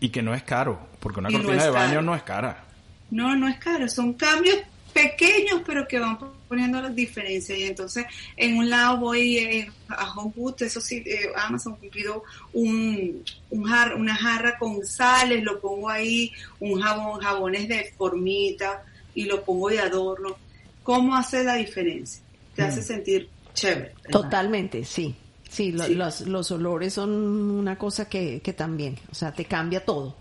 Y 0.00 0.08
que 0.08 0.22
no 0.22 0.34
es 0.34 0.42
caro, 0.42 0.88
porque 0.98 1.20
una 1.20 1.30
Y 1.30 1.34
cortina 1.34 1.62
de 1.64 1.70
baño 1.70 1.88
caro. 1.90 2.02
no 2.02 2.14
es 2.16 2.22
cara. 2.24 2.64
No, 3.10 3.36
no 3.36 3.46
es 3.46 3.58
caro, 3.58 3.86
son 3.88 4.14
cambios 4.14 4.56
pequeños, 4.92 5.62
pero 5.66 5.86
que 5.88 5.98
van 5.98 6.18
poniendo 6.48 6.80
las 6.80 6.94
diferencias. 6.94 7.58
Y 7.58 7.64
entonces, 7.64 8.04
en 8.36 8.56
un 8.56 8.68
lado 8.70 8.98
voy 8.98 9.38
eh, 9.38 9.70
a 9.88 10.12
Home 10.14 10.32
Goods, 10.36 10.62
eso 10.62 10.80
sí, 10.80 11.02
eh, 11.06 11.30
Amazon 11.36 11.76
pido 11.90 12.22
un, 12.52 13.24
un 13.50 13.64
jar, 13.64 13.94
una 13.94 14.14
jarra 14.14 14.58
con 14.58 14.84
sales, 14.84 15.42
lo 15.42 15.60
pongo 15.60 15.88
ahí, 15.88 16.30
un 16.60 16.80
jabón, 16.80 17.20
jabones 17.20 17.68
de 17.68 17.92
formita, 17.96 18.82
y 19.14 19.24
lo 19.24 19.42
pongo 19.44 19.68
de 19.68 19.80
adorno. 19.80 20.36
¿Cómo 20.82 21.14
hace 21.14 21.44
la 21.44 21.54
diferencia? 21.56 22.22
Te 22.54 22.62
hace 22.62 22.82
sentir 22.82 23.28
chévere. 23.54 23.92
¿verdad? 24.02 24.10
Totalmente, 24.10 24.84
sí. 24.84 25.14
Sí, 25.50 25.70
lo- 25.72 25.86
Los, 25.88 26.22
los 26.22 26.50
olores 26.50 26.94
son 26.94 27.10
una 27.12 27.76
cosa 27.76 28.08
que, 28.08 28.40
que 28.42 28.52
también, 28.54 28.98
o 29.10 29.14
sea, 29.14 29.32
te 29.32 29.44
cambia 29.44 29.84
todo. 29.84 30.16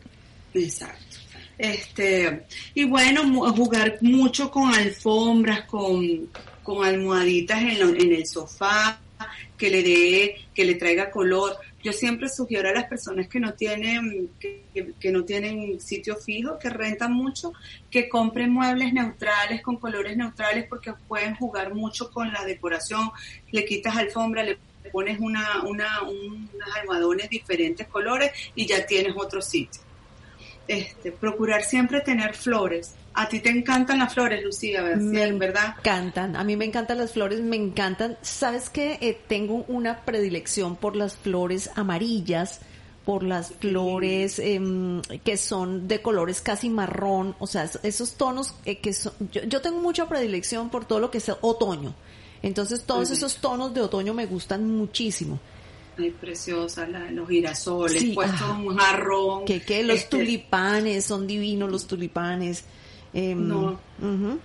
Exacto. 0.54 1.18
Este, 1.62 2.48
y 2.74 2.86
bueno, 2.86 3.22
jugar 3.54 4.00
mucho 4.02 4.50
con 4.50 4.74
alfombras, 4.74 5.66
con, 5.66 6.28
con 6.64 6.84
almohaditas 6.84 7.62
en, 7.62 8.02
en 8.02 8.14
el 8.14 8.26
sofá, 8.26 9.00
que 9.60 9.70
le 9.70 9.84
dé, 9.84 10.36
que 10.56 10.66
le 10.66 10.74
traiga 10.74 11.12
color. 11.12 11.56
Yo 11.84 11.94
siempre 11.94 12.30
sugiero 12.30 12.70
a 12.70 12.74
las 12.74 12.86
personas 12.86 13.28
que 13.28 13.40
no 13.40 13.54
tienen, 13.54 14.32
que, 14.40 14.64
que- 15.00 15.12
no 15.12 15.24
tienen 15.24 15.80
sitio 15.80 16.16
fijo, 16.16 16.58
que 16.58 16.72
rentan 16.72 17.14
mucho, 17.14 17.54
que 17.92 18.10
compren 18.10 18.50
muebles 18.52 18.92
neutrales 18.92 19.62
con 19.62 19.78
colores 19.78 20.18
neutrales 20.18 20.66
porque 20.68 20.94
pueden 21.08 21.36
jugar 21.36 21.76
mucho 21.76 22.10
con 22.10 22.34
la 22.34 22.44
decoración. 22.44 23.12
Le 23.52 23.66
quitas 23.66 23.96
alfombra, 23.98 24.42
le 24.44 24.58
pones 24.92 25.20
una, 25.20 25.62
una, 25.64 26.02
un- 26.02 26.50
unos 26.56 26.76
almohadones 26.80 27.30
diferentes 27.30 27.86
colores 27.88 28.32
y 28.56 28.66
ya 28.66 28.84
tienes 28.88 29.14
otro 29.16 29.44
sitio 29.44 29.80
este, 30.72 31.12
procurar 31.12 31.64
siempre 31.64 32.02
tener 32.02 32.34
flores. 32.36 32.94
A 33.14 33.28
ti 33.28 33.40
te 33.42 33.50
encantan 33.50 34.00
las 34.00 34.14
flores, 34.14 34.44
Lucía, 34.44 34.82
¿ver- 34.82 34.98
Me 34.98 35.32
¿verdad? 35.34 35.76
encantan, 35.80 36.36
a 36.36 36.44
mí 36.44 36.56
me 36.56 36.66
encantan 36.66 36.98
las 36.98 37.12
flores, 37.12 37.42
me 37.42 37.58
encantan. 37.58 38.18
¿Sabes 38.22 38.70
qué? 38.70 38.98
Eh, 39.02 39.20
tengo 39.28 39.66
una 39.68 40.02
predilección 40.06 40.76
por 40.78 40.96
las 40.96 41.18
flores 41.18 41.70
amarillas, 41.76 42.62
por 43.06 43.24
las 43.24 43.52
flores 43.56 44.40
em, 44.40 45.02
que 45.26 45.36
son 45.36 45.88
de 45.88 46.02
colores 46.02 46.40
casi 46.40 46.70
marrón, 46.70 47.36
o 47.40 47.48
sea, 47.48 47.64
es- 47.64 47.80
esos 47.84 48.14
tonos 48.14 48.56
eh, 48.66 48.78
que 48.80 48.94
son... 48.94 49.12
Yo, 49.32 49.44
yo 49.44 49.60
tengo 49.62 49.82
mucha 49.82 50.08
predilección 50.08 50.70
por 50.70 50.86
todo 50.86 51.00
lo 51.00 51.12
que 51.12 51.18
es 51.18 51.30
otoño. 51.42 51.94
Entonces 52.44 52.84
todos 52.86 53.12
esos 53.12 53.36
tonos 53.38 53.74
de 53.74 53.82
otoño 53.82 54.14
me 54.14 54.26
gustan 54.26 54.68
muchísimo. 54.70 55.40
Ay, 55.98 56.12
preciosa, 56.12 56.88
la- 56.88 57.12
los 57.12 57.28
girasoles, 57.30 58.02
Sí, 58.02 58.14
puestos 58.14 58.42
ah. 58.42 58.58
un 58.60 58.76
jarrón. 58.78 59.46
Que, 59.46 59.62
que 59.62 59.84
los 59.84 59.98
este, 59.98 60.18
tulipanes, 60.18 61.06
son 61.06 61.28
divinos 61.28 61.70
los 61.72 61.86
tulipanes. 61.88 62.64
Em, 63.14 63.48
No. 63.48 63.80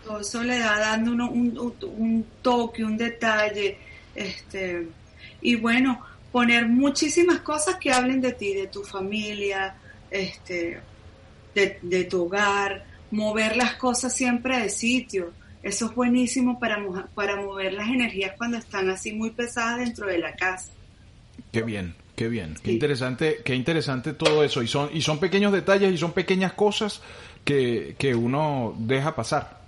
Todo 0.04 0.20
eso 0.20 0.42
le 0.42 0.58
da 0.58 0.78
dando 0.78 1.12
uno 1.12 1.30
un, 1.30 1.56
un- 1.58 1.74
un 1.96 2.26
toque, 2.42 2.84
un 2.84 2.96
detalle. 2.96 3.78
Este, 4.14 4.88
y 5.40 5.54
bueno, 5.54 6.00
poner 6.32 6.66
muchísimas 6.66 7.40
cosas 7.40 7.76
que 7.76 7.90
hablen 7.92 8.20
de 8.20 8.32
ti, 8.32 8.52
de 8.54 8.66
tu 8.66 8.82
familia, 8.82 9.76
este, 10.10 10.80
de, 11.54 11.78
de 11.80 12.04
tu 12.04 12.24
hogar, 12.24 12.84
mover 13.12 13.56
las 13.56 13.74
cosas 13.74 14.14
siempre 14.14 14.58
de 14.60 14.68
sitio. 14.68 15.32
Eso 15.62 15.86
es 15.86 15.94
buenísimo 15.94 16.58
para, 16.58 16.78
para 17.14 17.36
mover 17.36 17.72
las 17.72 17.88
energías 17.88 18.32
cuando 18.36 18.56
están 18.58 18.90
así 18.90 19.12
muy 19.12 19.30
pesadas 19.30 19.78
dentro 19.78 20.06
de 20.06 20.18
la 20.18 20.34
casa. 20.34 20.70
Qué 21.56 21.62
bien, 21.62 21.94
qué 22.14 22.28
bien, 22.28 22.54
qué 22.62 22.70
interesante, 22.70 23.38
qué 23.42 23.54
interesante 23.54 24.12
todo 24.12 24.44
eso. 24.44 24.62
Y 24.62 24.68
son, 24.68 24.90
y 24.92 25.00
son 25.00 25.18
pequeños 25.18 25.54
detalles 25.54 25.90
y 25.90 25.96
son 25.96 26.12
pequeñas 26.12 26.52
cosas 26.52 27.00
que, 27.46 27.96
que 27.98 28.14
uno 28.14 28.76
deja 28.78 29.16
pasar. 29.16 29.62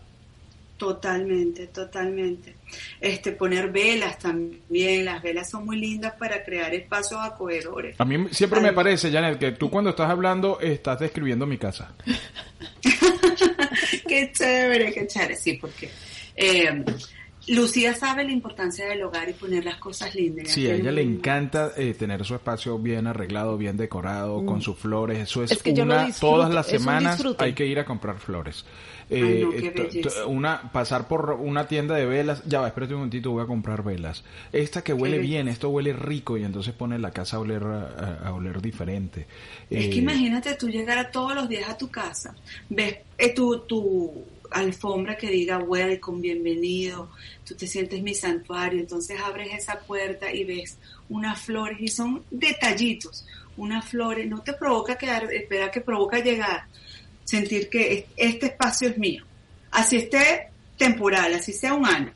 Totalmente, 0.76 1.68
totalmente. 1.68 2.56
Este, 3.00 3.32
poner 3.32 3.70
velas 3.70 4.18
también, 4.18 5.06
las 5.06 5.22
velas 5.22 5.48
son 5.48 5.64
muy 5.64 5.78
lindas 5.78 6.12
para 6.18 6.44
crear 6.44 6.74
espacios 6.74 7.20
acogedores. 7.22 7.98
A 7.98 8.04
mí 8.04 8.26
siempre 8.32 8.60
me 8.60 8.74
parece, 8.74 9.10
Janet, 9.10 9.38
que 9.38 9.52
tú 9.52 9.70
cuando 9.70 9.88
estás 9.88 10.10
hablando 10.10 10.60
estás 10.60 11.00
describiendo 11.00 11.46
mi 11.46 11.56
casa. 11.56 11.94
qué 14.06 14.30
chévere, 14.30 14.92
qué 14.92 15.06
chévere, 15.06 15.36
sí, 15.36 15.54
porque 15.54 15.88
eh, 16.36 16.84
Lucía 17.48 17.94
sabe 17.94 18.24
la 18.24 18.32
importancia 18.32 18.86
del 18.86 19.02
hogar 19.02 19.28
y 19.28 19.32
poner 19.32 19.64
las 19.64 19.76
cosas 19.76 20.14
lindas. 20.14 20.48
Sí, 20.48 20.66
a 20.68 20.74
ella 20.74 20.90
le 20.92 21.02
encanta 21.02 21.72
eh, 21.76 21.94
tener 21.94 22.24
su 22.24 22.34
espacio 22.34 22.78
bien 22.78 23.06
arreglado, 23.06 23.56
bien 23.56 23.76
decorado, 23.76 24.44
con 24.44 24.60
sus 24.62 24.76
flores. 24.76 25.18
Eso 25.18 25.42
es, 25.42 25.50
Mm. 25.50 25.54
Es 25.54 25.62
que 25.62 25.72
yo 25.74 25.84
lo 25.84 25.94
una, 25.94 26.12
todas 26.12 26.52
las 26.52 26.66
semanas 26.66 27.22
hay 27.38 27.52
que 27.54 27.66
ir 27.66 27.78
a 27.78 27.84
comprar 27.84 28.18
flores. 28.18 28.64
Ay, 29.10 29.16
Eh, 29.22 29.40
no, 29.42 29.50
qué 29.50 30.00
eh, 30.00 30.24
una 30.26 30.70
pasar 30.70 31.08
por 31.08 31.30
una 31.40 31.66
tienda 31.66 31.94
de 31.94 32.04
velas, 32.04 32.42
ya 32.44 32.60
va, 32.60 32.66
espérate 32.68 32.92
un 32.92 33.00
momentito, 33.00 33.30
voy 33.30 33.42
a 33.42 33.46
comprar 33.46 33.82
velas. 33.82 34.22
Esta 34.52 34.82
que 34.82 34.92
huele 34.92 35.18
bien, 35.18 35.48
esto 35.48 35.70
huele 35.70 35.94
rico 35.94 36.36
y 36.36 36.44
entonces 36.44 36.74
pone 36.74 36.98
la 36.98 37.10
casa 37.10 37.38
a 37.38 37.40
oler 37.40 37.62
a, 37.62 38.18
a- 38.24 38.28
a 38.28 38.34
oler 38.34 38.60
diferente. 38.60 39.26
Es 39.70 39.86
Eh, 39.86 39.90
que 39.90 39.96
imagínate 39.96 40.54
tú 40.56 40.68
llegar 40.68 41.10
todos 41.10 41.34
los 41.34 41.48
días 41.48 41.70
a 41.70 41.78
tu 41.78 41.88
casa, 41.88 42.34
ves 42.68 42.96
eh, 43.16 43.32
tu, 43.34 43.60
tu 43.60 44.12
alfombra 44.50 45.16
que 45.16 45.28
diga 45.30 45.58
welcome, 45.58 46.20
bienvenido, 46.20 47.10
tú 47.46 47.54
te 47.54 47.66
sientes 47.66 48.02
mi 48.02 48.14
santuario, 48.14 48.80
entonces 48.80 49.18
abres 49.20 49.52
esa 49.54 49.78
puerta 49.80 50.32
y 50.32 50.44
ves 50.44 50.78
unas 51.08 51.40
flores 51.40 51.78
y 51.80 51.88
son 51.88 52.22
detallitos, 52.30 53.26
unas 53.56 53.84
flores, 53.88 54.28
no 54.28 54.40
te 54.42 54.52
provoca 54.52 54.96
quedar, 54.96 55.32
espera 55.32 55.70
que 55.70 55.80
provoca 55.80 56.18
llegar, 56.20 56.64
sentir 57.24 57.68
que 57.68 57.92
es- 57.92 58.04
este 58.16 58.46
espacio 58.46 58.88
es 58.88 58.98
mío, 58.98 59.24
así 59.70 59.96
esté 59.96 60.48
temporal, 60.76 61.34
así 61.34 61.52
sea 61.52 61.74
un 61.74 61.86
año, 61.86 62.12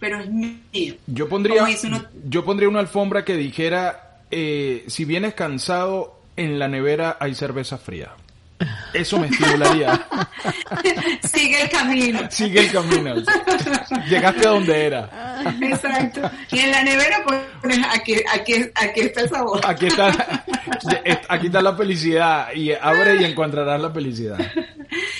pero 0.00 0.20
es 0.20 0.30
mío. 0.30 0.94
Yo 1.06 1.28
pondría, 1.28 1.64
uno- 1.84 2.06
yo 2.28 2.44
pondría 2.44 2.68
una 2.68 2.80
alfombra 2.80 3.24
que 3.24 3.36
dijera, 3.36 4.22
eh, 4.30 4.84
si 4.88 5.04
vienes 5.04 5.34
cansado, 5.34 6.14
en 6.36 6.58
la 6.58 6.68
nevera 6.68 7.16
hay 7.18 7.34
cerveza 7.34 7.78
fría. 7.78 8.12
Eso 8.92 9.18
me 9.18 9.26
estimularía. 9.26 10.06
Sigue 11.22 11.62
el 11.62 11.68
camino. 11.68 12.30
Sigue 12.30 12.60
el 12.60 12.72
camino. 12.72 13.14
Llegaste 14.08 14.46
a 14.46 14.50
donde 14.50 14.86
era. 14.86 15.42
Exacto. 15.60 16.30
Y 16.50 16.60
en 16.60 16.70
la 16.70 16.82
nevera 16.82 17.22
pones 17.24 17.78
aquí, 17.92 18.14
aquí, 18.32 18.54
aquí 18.74 19.00
está 19.00 19.22
el 19.22 19.28
sabor. 19.28 19.60
Aquí 19.64 19.86
está, 19.86 20.44
aquí 21.28 21.46
está 21.46 21.60
la 21.60 21.76
felicidad. 21.76 22.52
Y 22.54 22.72
abre 22.72 23.20
y 23.20 23.24
encontrarás 23.24 23.80
la 23.80 23.90
felicidad. 23.90 24.38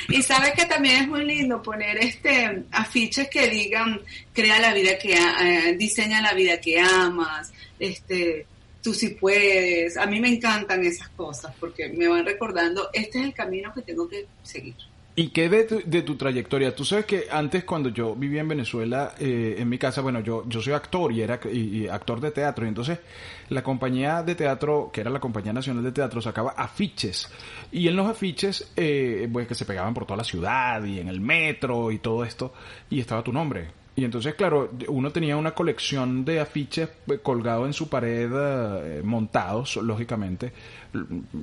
Y 0.08 0.22
sabes 0.22 0.52
que 0.52 0.64
también 0.64 1.02
es 1.02 1.08
muy 1.08 1.24
lindo 1.24 1.60
poner 1.60 1.98
este 1.98 2.64
afiches 2.72 3.28
que 3.28 3.48
digan 3.48 4.00
crea 4.32 4.60
la 4.60 4.72
vida 4.72 4.96
que 4.98 5.14
eh, 5.14 5.76
diseña 5.76 6.20
la 6.20 6.32
vida 6.32 6.60
que 6.60 6.80
amas, 6.80 7.52
este 7.78 8.46
tú 8.86 8.94
sí 8.94 9.08
puedes. 9.20 9.96
A 9.96 10.06
mí 10.06 10.20
me 10.20 10.28
encantan 10.28 10.84
esas 10.84 11.08
cosas 11.08 11.52
porque 11.58 11.88
me 11.88 12.06
van 12.06 12.24
recordando 12.24 12.88
este 12.92 13.18
es 13.18 13.24
el 13.24 13.34
camino 13.34 13.72
que 13.74 13.82
tengo 13.82 14.08
que 14.08 14.26
seguir. 14.44 14.76
¿Y 15.16 15.30
qué 15.30 15.48
de 15.48 15.64
tu, 15.64 15.82
de 15.84 16.02
tu 16.02 16.14
trayectoria? 16.14 16.72
Tú 16.72 16.84
sabes 16.84 17.04
que 17.04 17.26
antes 17.28 17.64
cuando 17.64 17.88
yo 17.88 18.14
vivía 18.14 18.42
en 18.42 18.48
Venezuela, 18.48 19.14
eh, 19.18 19.56
en 19.58 19.68
mi 19.68 19.76
casa, 19.76 20.02
bueno, 20.02 20.20
yo, 20.20 20.44
yo 20.46 20.62
soy 20.62 20.74
actor 20.74 21.10
y 21.10 21.22
era 21.22 21.40
y, 21.52 21.88
actor 21.88 22.20
de 22.20 22.30
teatro, 22.30 22.64
y 22.64 22.68
entonces 22.68 23.00
la 23.48 23.64
compañía 23.64 24.22
de 24.22 24.36
teatro, 24.36 24.90
que 24.92 25.00
era 25.00 25.10
la 25.10 25.18
Compañía 25.18 25.52
Nacional 25.52 25.82
de 25.82 25.90
Teatro, 25.90 26.22
sacaba 26.22 26.50
afiches. 26.50 27.28
Y 27.72 27.88
en 27.88 27.96
los 27.96 28.06
afiches, 28.06 28.70
eh, 28.76 29.28
pues 29.32 29.48
que 29.48 29.56
se 29.56 29.64
pegaban 29.64 29.94
por 29.94 30.06
toda 30.06 30.18
la 30.18 30.24
ciudad 30.24 30.84
y 30.84 31.00
en 31.00 31.08
el 31.08 31.20
metro 31.20 31.90
y 31.90 31.98
todo 31.98 32.22
esto, 32.22 32.52
y 32.88 33.00
estaba 33.00 33.24
tu 33.24 33.32
nombre. 33.32 33.85
Y 33.98 34.04
entonces, 34.04 34.34
claro, 34.34 34.70
uno 34.88 35.10
tenía 35.10 35.38
una 35.38 35.52
colección 35.52 36.22
de 36.24 36.38
afiches 36.40 36.90
eh, 37.10 37.18
colgados 37.22 37.66
en 37.66 37.72
su 37.72 37.88
pared, 37.88 38.30
eh, 38.30 39.00
montados, 39.02 39.76
lógicamente. 39.76 40.52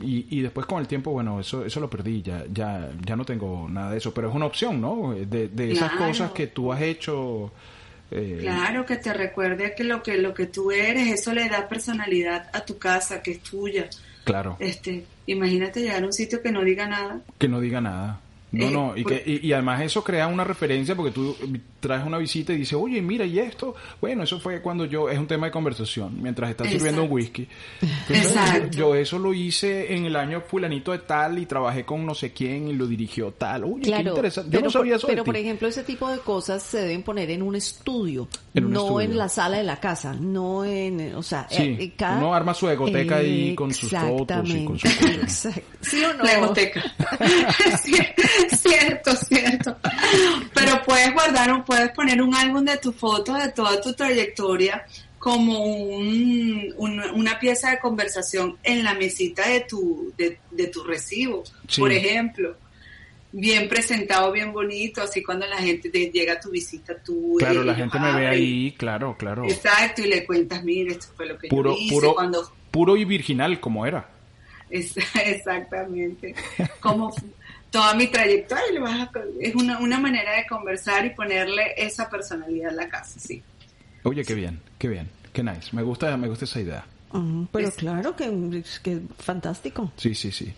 Y, 0.01 0.27
y 0.37 0.41
después 0.41 0.67
con 0.67 0.79
el 0.79 0.87
tiempo, 0.87 1.11
bueno, 1.11 1.39
eso 1.39 1.65
eso 1.65 1.79
lo 1.79 1.89
perdí, 1.89 2.21
ya 2.21 2.43
ya 2.53 2.91
ya 3.03 3.15
no 3.15 3.25
tengo 3.25 3.67
nada 3.69 3.89
de 3.91 3.97
eso. 3.97 4.13
Pero 4.13 4.29
es 4.29 4.35
una 4.35 4.45
opción, 4.45 4.79
¿no? 4.79 5.13
De, 5.15 5.47
de 5.47 5.71
esas 5.71 5.91
Claro. 5.93 6.07
cosas 6.07 6.31
que 6.31 6.45
tú 6.47 6.71
has 6.71 6.81
hecho. 6.81 7.51
eh, 8.11 8.37
Claro, 8.41 8.85
que 8.85 8.97
te 8.97 9.11
recuerde 9.13 9.73
que 9.75 9.83
lo 9.83 10.03
que 10.03 10.17
lo 10.19 10.35
que 10.35 10.45
tú 10.45 10.69
eres, 10.71 11.07
eso 11.11 11.33
le 11.33 11.49
da 11.49 11.67
personalidad 11.67 12.49
a 12.53 12.63
tu 12.63 12.77
casa, 12.77 13.23
que 13.23 13.31
es 13.31 13.39
tuya. 13.41 13.89
Claro, 14.25 14.55
Este, 14.59 15.05
imagínate 15.25 15.81
llegar 15.81 16.03
a 16.03 16.05
un 16.05 16.13
sitio 16.13 16.41
que 16.41 16.51
no 16.51 16.63
diga 16.63 16.87
nada. 16.87 17.19
que 17.39 17.47
no 17.47 17.59
diga 17.59 17.81
nada. 17.81 18.19
No, 18.53 18.65
Eh, 18.67 18.71
no, 18.71 18.93
y, 18.95 19.03
que, 19.03 19.23
y, 19.25 19.47
y 19.47 19.51
además 19.53 19.81
eso 19.81 20.03
crea 20.03 20.27
una 20.27 20.43
referencia 20.43 20.95
porque 20.95 21.11
tú 21.11 21.35
traes 21.79 22.05
una 22.05 22.19
visita 22.19 22.53
y 22.53 22.57
dices, 22.57 22.77
oye, 22.79 23.01
mira, 23.01 23.25
¿y 23.25 23.39
esto? 23.39 23.73
Bueno, 23.99 24.23
eso 24.23 24.39
fue 24.39 24.61
cuando 24.61 24.85
yo, 24.85 25.09
es 25.09 25.17
un 25.17 25.25
tema 25.27 25.47
de 25.47 25.51
conversación, 25.51 26.21
mientras 26.21 26.51
estás 26.51 26.67
sirviendo 26.69 27.03
un 27.03 27.19
Exacto. 27.19 27.41
whisky. 27.41 27.47
Entonces, 27.81 28.25
Exacto. 28.31 28.77
Yo 28.77 28.95
eso 28.95 29.17
lo 29.19 29.33
hice 29.33 29.95
en 29.95 30.05
el 30.05 30.15
año 30.15 30.41
fulanito 30.41 30.91
de 30.91 30.99
tal 30.99 31.39
y 31.39 31.47
trabajé 31.47 31.83
con 31.83 32.05
no 32.05 32.13
sé 32.13 32.31
quién 32.31 32.67
y 32.69 32.73
lo 32.73 32.85
dirigió 32.87 33.31
tal. 33.31 33.63
Oye, 33.63 33.81
qué 33.81 33.89
Claro, 33.89 34.09
interesante. 34.09 34.49
Yo 34.51 34.59
pero, 34.59 34.65
no 34.65 34.69
sabía 34.71 34.95
eso 34.97 35.07
de 35.07 35.13
pero 35.13 35.23
ti. 35.23 35.25
por 35.25 35.35
ejemplo, 35.37 35.67
ese 35.67 35.83
tipo 35.83 36.07
de 36.09 36.19
cosas 36.19 36.61
se 36.61 36.77
deben 36.81 37.01
poner 37.03 37.31
en 37.31 37.41
un 37.41 37.55
estudio, 37.55 38.27
En 38.53 38.65
un 38.65 38.71
no 38.73 38.81
estudio. 38.85 39.01
en 39.09 39.17
la 39.17 39.29
sala 39.29 39.57
de 39.57 39.63
la 39.63 39.79
casa, 39.79 40.13
no 40.13 40.63
en, 40.63 41.15
o 41.15 41.23
sea, 41.23 41.47
Sí, 41.49 41.63
eh, 41.63 41.77
eh, 41.79 41.93
cada... 41.97 42.19
uno 42.19 42.33
arma 42.35 42.53
su 42.53 42.69
egoteca 42.69 43.15
ahí 43.17 43.55
con 43.55 43.73
sus 43.73 43.89
fotos 43.89 44.47
y 44.49 44.63
con 44.63 44.77
sus 44.77 44.93
cosas. 44.93 45.15
Exacto. 45.47 45.61
¿Sí 45.81 46.03
o 46.05 46.13
no? 46.13 46.23
La 46.23 46.33
egoteca. 46.35 46.83
Sí, 47.83 47.95
cierto, 48.57 49.15
cierto. 49.15 49.77
Pero 50.53 50.81
puedes 50.85 51.13
guardar, 51.13 51.51
un- 51.53 51.63
puedes 51.63 51.89
poner 51.91 52.21
un 52.21 52.33
álbum 52.35 52.63
de 52.65 52.77
tus 52.77 52.95
fotos 52.95 53.37
de 53.41 53.51
toda 53.51 53.79
tu 53.81 53.93
trayectoria 53.93 54.85
como 55.19 55.63
un- 55.63 56.73
un- 56.77 56.99
una 57.15 57.39
pieza 57.39 57.71
de 57.71 57.79
conversación 57.79 58.57
en 58.63 58.83
la 58.83 58.93
mesita 58.93 59.47
de 59.47 59.61
tu, 59.61 60.13
de, 60.17 60.39
de 60.51 60.67
tu 60.67 60.83
recibo, 60.83 61.43
Sí. 61.67 61.81
por 61.81 61.91
ejemplo. 61.91 62.57
Bien 63.35 63.67
presentado, 63.67 64.31
bien 64.31 64.53
bonito, 64.53 65.01
así 65.01 65.23
cuando 65.23 65.47
la 65.47 65.57
gente 65.57 65.89
te 65.89 66.11
llega 66.11 66.33
a 66.33 66.39
tu 66.39 66.51
visita, 66.51 66.93
tú... 67.03 67.35
Claro, 67.39 67.63
la 67.63 67.73
gente 67.73 67.99
me 67.99 68.11
ve 68.13 68.27
ahí, 68.27 68.71
claro, 68.77 69.15
claro. 69.17 69.45
Exacto, 69.45 70.03
y 70.03 70.07
le 70.07 70.23
cuentas, 70.23 70.63
mire, 70.63 70.91
esto 70.91 71.07
fue 71.15 71.25
lo 71.25 71.39
que 71.39 71.47
Puro, 71.47 71.71
yo 71.71 71.77
hice 71.79 71.93
puro, 71.95 72.13
cuando... 72.13 72.51
puro 72.69 72.95
y 72.95 73.05
virginal 73.05 73.59
como 73.59 73.87
era. 73.87 74.07
Exactamente. 74.69 76.35
Como 76.79 77.13
toda 77.73 77.95
mi 77.95 78.05
trayectoria, 78.07 78.71
le 78.71 78.79
vas 78.79 78.99
a- 79.01 79.11
es 79.39 79.55
una, 79.55 79.79
una 79.79 79.99
manera 79.99 80.37
de 80.37 80.45
conversar 80.45 81.03
y 81.05 81.09
ponerle 81.09 81.73
esa 81.75 82.07
personalidad 82.07 82.69
a 82.71 82.75
la 82.75 82.87
casa, 82.87 83.19
sí. 83.19 83.41
Oye, 84.03 84.23
qué 84.23 84.35
bien, 84.35 84.61
qué 84.77 84.87
bien, 84.87 85.09
qué 85.33 85.41
nice. 85.43 85.69
Me 85.71 85.81
gusta, 85.81 86.15
me 86.15 86.27
gusta 86.27 86.45
esa 86.45 86.61
idea. 86.61 86.85
Pero 87.51 87.67
Es- 87.67 87.73
claro 87.75 88.15
que, 88.15 88.63
que 88.83 89.01
fantástico. 89.17 89.91
Sí, 89.97 90.13
sí, 90.13 90.31
sí. 90.31 90.53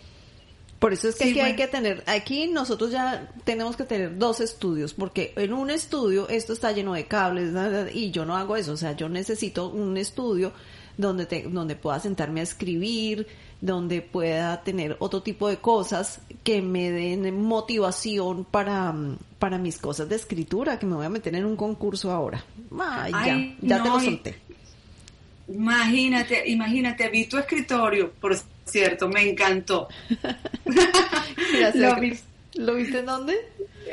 Por 0.78 0.92
eso 0.92 1.08
es 1.08 1.14
que 1.16 1.24
Sí, 1.24 1.30
aquí 1.30 1.40
hay 1.40 1.56
que 1.56 1.68
tener, 1.68 2.04
aquí 2.06 2.48
nosotros 2.48 2.90
ya 2.90 3.30
tenemos 3.44 3.76
que 3.78 3.84
tener 3.84 4.18
dos 4.18 4.40
estudios, 4.40 4.92
porque 4.92 5.32
en 5.36 5.54
un 5.54 5.70
estudio 5.70 6.28
esto 6.28 6.52
está 6.52 6.70
lleno 6.72 6.92
de 6.92 7.06
cables 7.06 7.54
y 7.94 8.10
yo 8.10 8.26
no 8.26 8.36
hago 8.36 8.56
eso, 8.58 8.72
o 8.72 8.76
sea, 8.76 8.92
yo 8.92 9.08
necesito 9.08 9.68
un 9.70 9.96
estudio 9.96 10.52
donde 10.98 11.24
te, 11.24 11.44
donde 11.48 11.76
pueda 11.76 11.98
sentarme 11.98 12.40
a 12.40 12.42
escribir, 12.42 13.26
donde 13.60 14.02
pueda 14.02 14.62
tener 14.62 14.96
otro 15.00 15.22
tipo 15.22 15.48
de 15.48 15.56
cosas 15.56 16.20
que 16.44 16.60
me 16.62 16.90
den 16.90 17.42
motivación 17.42 18.44
para, 18.44 18.92
mm, 18.92 19.18
para 19.38 19.58
mis 19.58 19.78
cosas 19.78 20.08
de 20.08 20.16
escritura, 20.16 20.78
que 20.78 20.86
me 20.86 20.94
voy 20.94 21.06
a 21.06 21.08
meter 21.08 21.34
en 21.34 21.44
un 21.46 21.56
concurso 21.56 22.10
ahora. 22.12 22.44
Ay, 22.78 23.12
Ay, 23.14 23.56
ya, 23.62 23.76
ya 23.78 23.82
te 23.82 23.88
lo 23.88 24.00
solté. 24.00 24.36
Imagínate, 25.48 26.48
imagínate, 26.50 27.08
vi 27.08 27.26
tu 27.26 27.38
escritorio, 27.38 28.10
por 28.12 28.36
cierto, 28.64 29.08
me 29.08 29.30
encantó. 29.30 29.88
Gracias. 30.64 31.74
Lo 31.76 32.00
vi. 32.00 32.18
¿Lo 32.54 32.74
viste 32.74 32.98
en 33.00 33.06
dónde? 33.06 33.34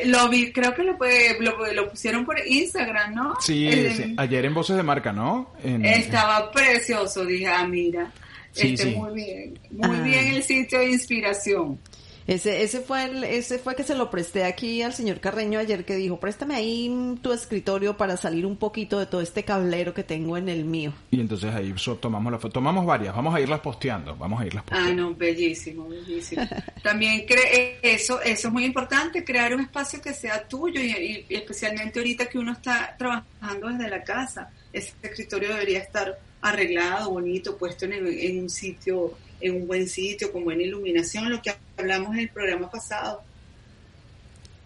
Lo 0.06 0.30
vi, 0.30 0.52
creo 0.52 0.74
que 0.74 0.84
lo, 0.84 0.98
lo, 1.42 1.74
lo 1.74 1.90
pusieron 1.90 2.26
por 2.26 2.38
Instagram, 2.48 3.14
¿no? 3.14 3.36
Sí, 3.42 3.70
sí, 3.96 4.14
ayer 4.18 4.46
en 4.46 4.54
Voces 4.54 4.78
de 4.78 4.84
Marca, 4.84 5.12
¿no? 5.12 5.52
En- 5.64 5.86
Estaba 5.86 6.50
precioso, 6.52 7.26
dije, 7.26 7.46
ah, 7.48 7.68
mira, 7.68 8.12
Sí, 8.54 8.74
este, 8.74 8.92
sí. 8.92 8.96
muy 8.96 9.14
bien, 9.14 9.60
muy 9.72 9.98
Ah. 9.98 10.02
bien 10.02 10.28
el 10.36 10.44
sitio 10.44 10.80
de 10.80 10.92
inspiración. 10.92 11.80
Ese, 12.26 12.64
ese 12.64 12.80
fue 12.80 13.04
el, 13.04 13.26
ese 13.26 13.60
fue 13.60 13.76
que 13.76 13.84
se 13.84 13.96
lo 13.96 14.10
presté 14.10 14.46
aquí 14.46 14.82
al 14.82 14.94
señor 14.94 15.20
Carreño 15.20 15.60
ayer 15.60 15.84
que 15.84 15.96
dijo, 15.98 16.22
préstame 16.22 16.56
ahí 16.56 16.90
tu 17.22 17.34
escritorio 17.34 17.98
para 17.98 18.16
salir 18.16 18.46
un 18.46 18.56
poquito 18.56 18.98
de 18.98 19.08
todo 19.08 19.20
este 19.20 19.44
cablero 19.44 19.94
que 19.94 20.04
tengo 20.06 20.38
en 20.38 20.48
el 20.48 20.64
mío. 20.64 20.94
Y 21.12 21.20
entonces 21.20 21.54
ahí 21.54 21.74
so- 21.76 21.98
tomamos 21.98 22.32
la 22.32 22.40
foto. 22.40 22.54
Tomamos 22.54 22.86
varias, 22.86 23.14
vamos 23.14 23.36
a 23.36 23.42
irlas 23.42 23.60
posteando, 23.60 24.16
vamos 24.16 24.40
a 24.42 24.46
irlas 24.46 24.64
Ah, 24.68 24.70
posteando. 24.70 25.02
no, 25.10 25.16
bellísimo, 25.16 25.90
bellísimo. 25.90 26.48
También 26.82 27.26
cre 27.26 27.80
eso, 27.82 28.22
eso 28.22 28.48
es 28.48 28.54
muy 28.54 28.64
importante, 28.64 29.26
crear 29.26 29.54
un 29.54 29.60
espacio 29.60 30.00
que 30.02 30.14
sea 30.14 30.48
tuyo 30.48 30.80
y, 30.80 31.26
y 31.28 31.36
especialmente 31.36 32.00
ahorita 32.00 32.28
que 32.28 32.38
uno 32.40 32.54
está 32.54 32.96
trabajando 32.98 33.68
desde 33.68 33.90
la 33.90 34.02
casa. 34.02 34.50
Ese 34.72 34.94
escritorio 35.02 35.50
debería 35.50 35.80
estar 35.80 36.18
arreglado, 36.44 37.10
bonito, 37.10 37.58
puesto 37.58 37.86
en, 37.86 38.40
un 38.40 38.50
sitio, 38.50 39.14
en 39.40 39.56
un 39.62 39.68
buen 39.68 39.88
sitio, 39.88 40.32
con 40.32 40.44
buena 40.44 40.62
iluminación, 40.64 41.30
lo 41.30 41.42
que 41.42 41.56
hablamos 41.78 42.14
en 42.14 42.20
el 42.20 42.30
programa 42.30 42.70
pasado. 42.70 43.22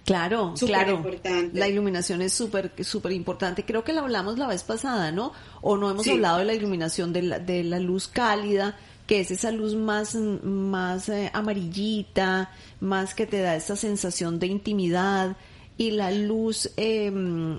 Claro, 0.05 0.55
Súper 0.55 0.75
claro. 0.75 0.93
importante. 0.95 1.59
La 1.59 1.67
iluminación 1.67 2.21
es 2.21 2.33
súper, 2.33 2.71
súper 2.83 3.11
importante. 3.11 3.65
Creo 3.65 3.83
que 3.83 3.91
la 3.93 4.01
hablamos 4.01 4.37
la 4.37 4.47
vez 4.47 4.63
pasada, 4.63 5.11
¿no? 5.11 5.33
O 5.61 5.75
no 5.77 5.91
hemos 5.91 6.03
Sí. 6.05 6.11
hablado 6.11 6.39
de 6.39 6.45
la 6.45 6.53
iluminación 6.53 7.11
de 7.13 7.21
la, 7.23 7.39
de 7.39 7.63
la 7.63 7.79
luz 7.79 8.07
cálida, 8.07 8.77
que 9.05 9.19
es 9.19 9.31
esa 9.31 9.51
luz 9.51 9.75
más, 9.75 10.15
más 10.15 11.09
eh, 11.09 11.29
amarillita, 11.33 12.51
más 12.79 13.13
que 13.15 13.27
te 13.27 13.41
da 13.41 13.55
esa 13.55 13.75
sensación 13.75 14.39
de 14.39 14.47
intimidad. 14.47 15.35
Y 15.77 15.91
la 15.91 16.09
luz, 16.09 16.71
eh, 16.77 17.11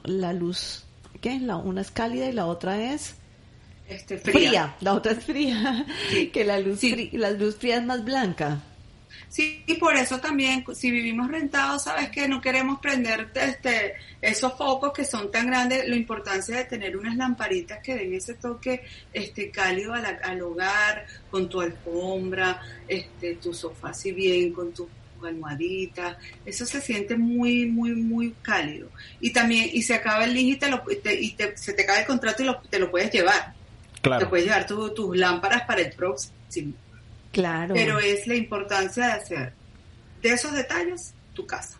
la 0.05 0.33
luz, 0.33 0.85
¿qué? 1.21 1.39
La, 1.39 1.57
una 1.57 1.83
es 1.83 1.91
cálida 1.91 2.27
y 2.29 2.33
la 2.33 2.47
otra 2.47 2.95
es 2.95 3.15
Este, 3.89 4.19
fría. 4.19 4.77
La 4.81 4.93
otra 4.95 5.13
es 5.13 5.25
fría. 5.25 5.87
Sí. 6.11 6.27
que 6.33 6.45
la 6.45 6.59
luz, 6.61 6.81
Sí. 6.81 6.93
frí- 6.93 7.13
la 7.19 7.31
luz 7.31 7.57
fría 7.57 7.77
es 7.77 7.85
más 7.85 8.05
blanca. 8.05 8.61
Sí, 9.31 9.63
y 9.67 9.75
por 9.75 9.95
eso 9.97 10.19
también, 10.21 10.65
si 10.75 10.91
vivimos 10.91 11.29
rentados, 11.31 11.85
sabes 11.85 12.09
que 12.11 12.27
no 12.29 12.41
queremos 12.41 12.81
prender 12.81 13.29
este, 13.35 13.95
esos 14.23 14.57
focos 14.57 14.93
que 14.93 15.05
son 15.05 15.31
tan 15.31 15.47
grandes, 15.49 15.87
la 15.87 15.97
importancia 15.97 16.57
de 16.57 16.65
tener 16.65 16.97
unas 16.97 17.15
lamparitas 17.17 17.79
que 17.83 17.95
den 17.95 18.15
ese 18.15 18.35
toque 18.35 18.83
este, 19.13 19.51
cálido 19.51 19.93
a 19.93 20.01
la- 20.01 20.19
al 20.23 20.41
hogar, 20.43 21.07
con 21.31 21.49
tu 21.49 21.61
alfombra, 21.61 22.61
este, 22.87 23.35
tu 23.37 23.53
sofá 23.53 23.93
si 23.93 24.13
bien, 24.13 24.53
con 24.53 24.73
tus 24.73 24.87
almohaditas, 25.23 26.17
eso 26.47 26.65
se 26.65 26.81
siente 26.81 27.17
muy, 27.17 27.67
muy, 27.67 27.93
muy 27.95 28.35
cálido. 28.43 28.89
Y 29.21 29.31
también, 29.31 29.69
y 29.73 29.83
se 29.83 29.95
acaba 29.95 30.25
el 30.25 30.33
link 30.35 30.55
y, 30.55 30.57
te 30.57 30.69
lo, 30.71 30.83
y 30.91 30.97
te- 30.97 31.21
y 31.21 31.33
te- 31.33 31.57
se 31.57 31.73
te 31.75 31.85
cae 31.85 32.01
el 32.01 32.07
contrato 32.07 32.43
y 32.43 32.47
lo- 32.47 32.61
te 32.61 32.79
lo 32.79 32.91
puedes 32.91 33.11
llevar. 33.13 33.55
Te 34.21 34.27
puedes 34.27 34.47
llevar 34.47 34.67
tu- 34.67 34.93
tus 34.95 35.17
lámparas 35.17 35.63
para 35.63 35.81
el 35.81 35.93
próximo. 35.93 36.73
Claro. 37.33 37.75
Pero 37.75 37.99
es 37.99 38.27
la 38.27 38.35
importancia 38.37 39.07
de 39.07 39.13
hacer 39.13 39.53
de 40.23 40.31
esos 40.31 40.53
detalles 40.53 41.15
tu 41.35 41.47
casa. 41.47 41.77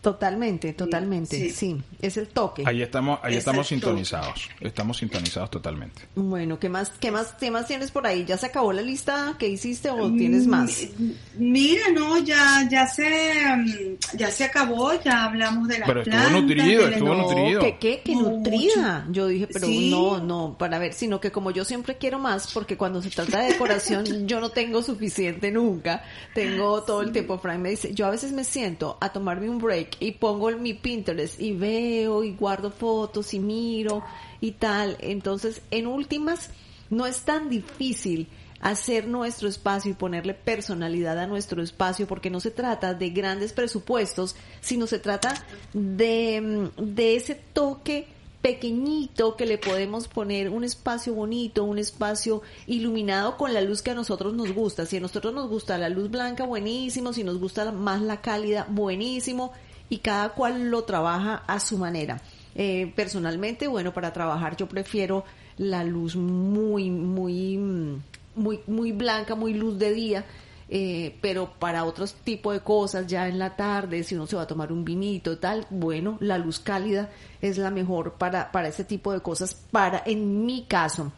Totalmente, 0.00 0.72
totalmente. 0.72 1.36
Sí. 1.36 1.50
sí. 1.50 1.82
es 2.00 2.16
el 2.16 2.28
toque. 2.28 2.62
Ahí 2.66 2.80
estamos, 2.80 3.18
ahí 3.22 3.34
estamos 3.36 3.66
sintonizados. 3.68 4.48
Estamos 4.60 4.96
sintonizados 4.96 5.50
totalmente. 5.50 6.02
Bueno, 6.14 6.58
¿qué 6.58 6.70
más, 6.70 6.90
qué 6.98 7.10
más, 7.10 7.34
qué 7.38 7.50
más 7.50 7.66
tienes 7.66 7.90
por 7.90 8.06
ahí? 8.06 8.24
¿Ya 8.24 8.38
se 8.38 8.46
acabó 8.46 8.72
la 8.72 8.80
lista 8.80 9.36
que 9.38 9.48
hiciste 9.48 9.90
o 9.90 10.10
tienes 10.12 10.46
más? 10.46 10.86
Mm, 10.98 11.10
Mira, 11.38 11.82
no, 11.94 12.16
ya, 12.18 12.66
ya 12.70 12.86
se, 12.86 13.34
mm, 13.56 14.16
ya 14.16 14.30
se 14.30 14.44
acabó, 14.44 14.92
ya 15.02 15.24
hablamos 15.24 15.68
de 15.68 15.78
las 15.80 15.86
Pero 15.88 16.00
estuvo 16.00 16.16
plantas, 16.16 16.40
nutrido, 16.42 16.82
de 16.84 16.90
la- 16.90 16.96
estuvo 16.96 17.14
No, 17.14 17.22
nutrido. 17.22 17.60
¿qué, 17.60 17.76
qué, 17.78 18.00
qué 18.02 18.12
Mucho. 18.14 18.30
nutrida? 18.30 19.06
Yo 19.10 19.26
dije, 19.26 19.46
pero 19.52 19.66
Sí. 19.66 19.90
no, 19.90 20.18
no, 20.20 20.56
para 20.58 20.78
ver, 20.78 20.94
sino 20.94 21.20
que 21.20 21.30
como 21.30 21.50
yo 21.50 21.64
siempre 21.66 21.98
quiero 21.98 22.18
más, 22.18 22.50
porque 22.54 22.78
cuando 22.78 23.02
se 23.02 23.10
trata 23.10 23.40
de 23.42 23.52
decoración, 23.52 24.04
yo 24.26 24.40
no 24.40 24.48
tengo 24.50 24.82
suficiente 24.82 25.50
nunca. 25.50 26.02
Tengo 26.34 26.82
todo 26.84 27.02
el 27.02 27.12
tiempo, 27.12 27.38
Frank 27.38 27.58
me 27.58 27.68
dice, 27.70 27.92
yo 27.92 28.06
a 28.06 28.10
veces 28.10 28.32
me 28.32 28.44
siento 28.44 28.96
a 29.02 29.10
tomarme 29.12 29.50
un 29.50 29.58
break 29.58 29.89
y 29.98 30.12
pongo 30.12 30.50
mi 30.52 30.74
Pinterest 30.74 31.40
y 31.40 31.52
veo 31.52 32.22
y 32.24 32.32
guardo 32.32 32.70
fotos 32.70 33.34
y 33.34 33.38
miro 33.38 34.04
y 34.40 34.52
tal. 34.52 34.96
Entonces, 35.00 35.62
en 35.70 35.86
últimas, 35.86 36.50
no 36.90 37.06
es 37.06 37.22
tan 37.22 37.48
difícil 37.48 38.28
hacer 38.60 39.08
nuestro 39.08 39.48
espacio 39.48 39.90
y 39.90 39.94
ponerle 39.94 40.34
personalidad 40.34 41.18
a 41.18 41.26
nuestro 41.26 41.62
espacio 41.62 42.06
porque 42.06 42.30
no 42.30 42.40
se 42.40 42.50
trata 42.50 42.94
de 42.94 43.10
grandes 43.10 43.52
presupuestos, 43.52 44.36
sino 44.60 44.86
se 44.86 44.98
trata 44.98 45.34
de, 45.72 46.40
mm, 46.40 46.94
de 46.94 47.16
ese 47.16 47.34
toque 47.34 48.06
pequeñito 48.42 49.36
que 49.36 49.46
le 49.46 49.58
podemos 49.58 50.08
poner 50.08 50.48
un 50.48 50.64
espacio 50.64 51.14
bonito, 51.14 51.64
un 51.64 51.78
espacio 51.78 52.42
iluminado 52.66 53.36
con 53.36 53.52
la 53.52 53.60
luz 53.60 53.82
que 53.82 53.90
a 53.90 53.94
nosotros 53.94 54.34
nos 54.34 54.52
gusta. 54.52 54.86
Si 54.86 54.96
a 54.96 55.00
nosotros 55.00 55.34
nos 55.34 55.48
gusta 55.48 55.76
la 55.78 55.88
luz 55.88 56.10
blanca, 56.10 56.44
buenísimo. 56.44 57.12
Si 57.12 57.22
nos 57.22 57.38
gusta 57.38 57.70
más 57.72 58.00
la 58.00 58.20
cálida, 58.20 58.66
buenísimo. 58.68 59.52
Y 59.90 59.98
cada 59.98 60.30
cual 60.30 60.70
lo 60.70 60.84
trabaja 60.84 61.42
a 61.46 61.60
su 61.60 61.76
manera. 61.76 62.22
Eh, 62.54 62.90
personalmente, 62.96 63.66
bueno, 63.68 63.92
para 63.92 64.12
trabajar 64.12 64.56
yo 64.56 64.66
prefiero 64.68 65.24
la 65.58 65.84
luz 65.84 66.16
muy, 66.16 66.88
muy, 66.90 67.58
mm, 67.58 68.02
muy, 68.36 68.60
muy 68.66 68.92
blanca, 68.92 69.34
muy 69.34 69.52
luz 69.52 69.78
de 69.78 69.92
día. 69.92 70.24
Eh, 70.72 71.16
pero 71.20 71.52
para 71.58 71.82
otros 71.84 72.14
tipos 72.14 72.54
de 72.54 72.60
cosas, 72.60 73.08
ya 73.08 73.26
en 73.26 73.40
la 73.40 73.56
tarde, 73.56 74.04
si 74.04 74.14
uno 74.14 74.28
se 74.28 74.36
va 74.36 74.42
a 74.42 74.46
tomar 74.46 74.70
un 74.70 74.84
vinito, 74.84 75.36
tal, 75.38 75.66
bueno, 75.70 76.16
la 76.20 76.38
luz 76.38 76.60
cálida 76.60 77.10
es 77.42 77.58
la 77.58 77.70
mejor 77.72 78.12
para, 78.14 78.52
para 78.52 78.68
ese 78.68 78.84
tipo 78.84 79.12
de 79.12 79.20
cosas, 79.20 79.54
para, 79.72 80.04
en 80.06 80.46
mi 80.46 80.66
caso. 80.66 81.12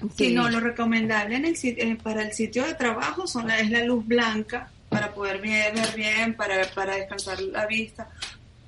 Sí, 0.00 0.28
que- 0.28 0.30
no, 0.34 0.50
lo 0.50 0.58
recomendable 0.58 1.36
en 1.36 1.44
el, 1.44 1.54
eh, 1.62 1.96
para 2.02 2.22
el 2.22 2.32
sitio 2.32 2.64
de 2.66 2.74
trabajo 2.74 3.28
son 3.28 3.46
la- 3.46 3.60
es 3.60 3.70
la 3.70 3.84
luz 3.84 4.04
blanca 4.04 4.68
para 4.88 5.12
poder 5.14 5.40
bien- 5.40 5.74
ver 5.74 5.94
bien, 5.94 6.34
para, 6.34 6.62
para 6.74 6.96
descansar 6.96 7.40
la 7.40 7.66
vista, 7.66 8.08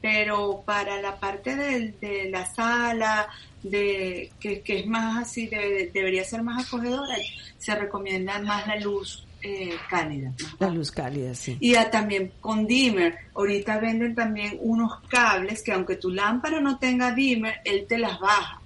pero 0.01 0.63
para 0.65 1.01
la 1.01 1.17
parte 1.19 1.57
del- 1.57 1.99
de, 2.01 2.31
la 2.31 2.47
sala, 2.47 3.29
de 3.63 4.31
que, 4.41 4.61
que 4.63 4.81
es 4.81 4.87
más 4.87 5.23
así, 5.29 5.47
de- 5.47 5.91
debería 5.93 6.25
ser 6.25 6.43
más 6.43 6.67
acogedora, 6.67 7.15
se 7.59 7.75
recomienda 7.75 8.39
más 8.41 8.67
la 8.67 8.77
luz 8.77 9.25
eh, 9.43 9.75
cálida. 9.89 10.33
La 10.59 10.69
luz 10.69 10.91
cálida, 10.91 11.35
sí. 11.35 11.57
y 11.61 11.75
a- 11.75 11.91
también 11.91 12.31
con 12.43 12.67
dimmer. 12.67 13.17
Ahorita 13.35 13.79
venden 13.79 14.15
también 14.15 14.59
unos 14.61 15.01
cables 15.09 15.63
que 15.63 15.73
aunque 15.73 15.97
tu 15.97 16.11
lámpara 16.11 16.61
no 16.61 16.79
tenga 16.79 17.13
dimmer, 17.13 17.55
él 17.65 17.87
te 17.89 17.97
las 17.97 18.21
baja. 18.21 18.61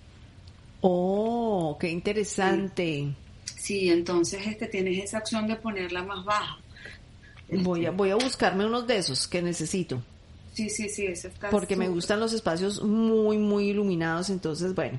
Oh, 0.81 1.77
qué 1.81 1.89
interesante. 1.91 3.09
Sí, 3.57 3.89
entonces 3.91 4.47
este 4.47 4.67
tienes 4.67 5.03
esa 5.05 5.19
opción 5.19 5.47
de 5.47 5.57
ponerla 5.57 6.03
más 6.03 6.25
baja. 6.25 6.59
Voy 7.51 7.87
a, 7.87 7.91
voy 7.91 8.11
a 8.11 8.17
buscarme 8.17 8.67
unos 8.67 8.87
de 8.87 8.97
esos 8.99 9.29
que 9.29 9.43
necesito. 9.43 10.03
Sí, 10.55 10.71
sí, 10.71 10.89
sí, 10.89 11.07
eso 11.07 11.29
está. 11.29 11.51
Porque 11.51 11.77
me 11.77 11.89
gustan 11.89 12.21
los 12.21 12.33
espacios 12.33 12.83
muy, 12.83 13.39
muy 13.39 13.71
iluminados. 13.71 14.31
Entonces, 14.31 14.75
bueno, 14.75 14.99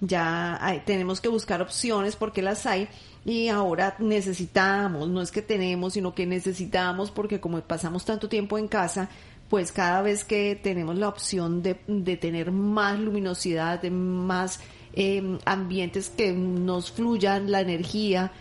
ya 0.00 0.58
hay- 0.64 0.80
tenemos 0.80 1.20
que 1.20 1.28
buscar 1.28 1.62
opciones 1.62 2.16
porque 2.16 2.42
las 2.42 2.66
hay. 2.66 2.88
Y 3.24 3.48
ahora 3.48 3.96
necesitamos, 3.98 5.08
no 5.08 5.20
es 5.22 5.30
que 5.30 5.42
tenemos, 5.42 5.92
sino 5.94 6.14
que 6.14 6.26
necesitamos 6.26 7.10
porque 7.10 7.38
como 7.40 7.60
pasamos 7.60 8.04
tanto 8.04 8.28
tiempo 8.28 8.58
en 8.58 8.66
casa, 8.68 9.08
pues 9.48 9.72
cada 9.72 10.00
vez 10.02 10.24
que 10.24 10.58
tenemos 10.60 10.96
la 10.96 11.08
opción 11.08 11.62
de, 11.62 11.76
de 11.86 12.16
tener 12.16 12.50
más 12.50 12.98
luminosidad, 12.98 13.80
de 13.82 13.90
más 13.90 14.60
eh, 14.94 15.38
ambientes 15.44 16.08
que 16.10 16.32
nos 16.32 16.90
fluyan 16.92 17.50
la 17.50 17.60
energía, 17.60 18.32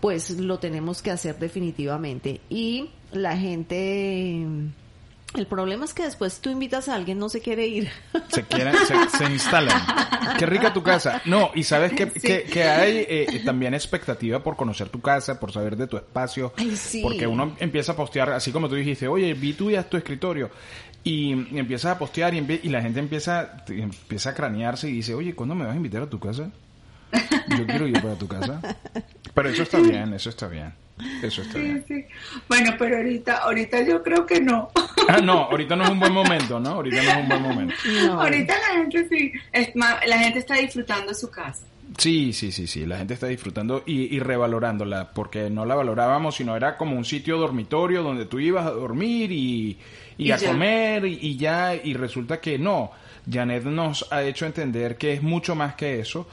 pues 0.00 0.30
lo 0.30 0.58
tenemos 0.58 1.02
que 1.02 1.10
hacer 1.10 1.38
definitivamente. 1.38 2.40
Y 2.50 2.90
la 3.12 3.36
gente, 3.36 4.44
el 5.34 5.46
problema 5.48 5.84
es 5.84 5.94
que 5.94 6.04
después 6.04 6.40
tú 6.40 6.50
invitas 6.50 6.88
a 6.88 6.94
alguien, 6.94 7.18
no 7.18 7.28
se 7.28 7.40
quiere 7.40 7.66
ir. 7.66 7.88
Se 8.28 8.42
quieren, 8.42 8.74
se, 8.86 9.16
se 9.18 9.24
instalan. 9.32 9.80
Qué 10.38 10.44
rica 10.46 10.72
tu 10.72 10.82
casa. 10.82 11.22
No, 11.24 11.50
y 11.54 11.62
sabes 11.62 11.92
que, 11.92 12.10
Sí. 12.10 12.20
que, 12.20 12.42
que 12.44 12.64
hay 12.64 13.06
eh, 13.08 13.42
también 13.44 13.72
expectativa 13.74 14.42
por 14.42 14.56
conocer 14.56 14.88
tu 14.88 15.00
casa, 15.00 15.38
por 15.40 15.52
saber 15.52 15.76
de 15.76 15.86
tu 15.86 15.96
espacio. 15.96 16.52
Ay, 16.56 16.76
sí. 16.76 17.00
Porque 17.02 17.26
uno 17.26 17.56
empieza 17.58 17.92
a 17.92 17.96
postear, 17.96 18.30
así 18.30 18.52
como 18.52 18.68
tú 18.68 18.74
dijiste, 18.74 19.08
oye, 19.08 19.32
vi 19.34 19.52
tú 19.54 19.70
ya 19.70 19.82
tu 19.88 19.96
escritorio. 19.96 20.50
Y 21.04 21.32
empiezas 21.56 21.94
a 21.94 21.98
postear 21.98 22.34
y 22.34 22.68
la 22.68 22.82
gente 22.82 22.98
empieza, 22.98 23.64
empieza 23.68 24.30
a 24.30 24.34
cranearse 24.34 24.88
y 24.90 24.92
dice, 24.92 25.14
oye, 25.14 25.34
¿cuándo 25.36 25.54
me 25.54 25.64
vas 25.64 25.74
a 25.74 25.76
invitar 25.76 26.02
a 26.02 26.10
tu 26.10 26.18
casa? 26.18 26.50
Yo 27.56 27.66
quiero 27.66 27.86
ir 27.86 28.00
para 28.02 28.14
tu 28.16 28.26
casa. 28.28 28.60
Pero 29.34 29.48
eso 29.50 29.62
está 29.62 29.78
bien, 29.78 30.12
eso 30.14 30.30
está 30.30 30.48
bien. 30.48 30.72
Eso 31.22 31.42
está 31.42 31.54
Sí, 31.54 31.60
bien. 31.60 31.84
sí. 31.86 32.04
Bueno, 32.48 32.72
pero 32.78 32.96
ahorita, 32.96 33.36
ahorita 33.38 33.82
yo 33.82 34.02
creo 34.02 34.24
que 34.24 34.40
no. 34.40 34.70
Ah, 35.08 35.18
no, 35.22 35.42
ahorita 35.44 35.76
no 35.76 35.84
es 35.84 35.90
un 35.90 36.00
buen 36.00 36.12
momento, 36.12 36.58
¿no? 36.58 36.70
Ahorita 36.70 37.02
no 37.02 37.10
es 37.10 37.16
un 37.18 37.28
buen 37.28 37.42
momento. 37.42 37.74
No. 38.06 38.20
Ahorita 38.22 38.54
la 38.58 38.80
gente 38.80 39.06
sí, 39.08 39.32
es 39.52 39.76
más, 39.76 39.96
la 40.06 40.18
gente 40.18 40.38
está 40.38 40.54
disfrutando 40.54 41.12
su 41.12 41.30
casa. 41.30 41.66
Sí, 41.98 42.32
sí, 42.32 42.50
sí, 42.50 42.66
sí. 42.66 42.84
La 42.86 42.96
gente 42.98 43.14
está 43.14 43.26
disfrutando 43.26 43.82
y, 43.86 44.14
y 44.16 44.20
revalorándola, 44.20 45.10
porque 45.12 45.48
no 45.50 45.64
la 45.66 45.74
valorábamos, 45.74 46.34
sino 46.36 46.56
era 46.56 46.76
como 46.78 46.96
un 46.96 47.04
sitio 47.04 47.36
dormitorio 47.38 48.02
donde 48.02 48.24
tú 48.24 48.38
ibas 48.40 48.66
a 48.66 48.70
dormir 48.70 49.30
y, 49.32 49.78
y 50.18 50.28
Y 50.28 50.32
a 50.32 50.36
ya. 50.38 50.48
comer 50.48 51.04
y, 51.04 51.18
y 51.20 51.36
ya, 51.36 51.74
y 51.74 51.92
resulta 51.94 52.40
que 52.40 52.58
no. 52.58 52.90
Janet 53.30 53.64
nos 53.64 54.10
ha 54.12 54.22
hecho 54.22 54.46
entender 54.46 54.96
que 54.96 55.12
es 55.12 55.22
mucho 55.22 55.54
más 55.54 55.74
que 55.74 56.00
eso 56.00 56.26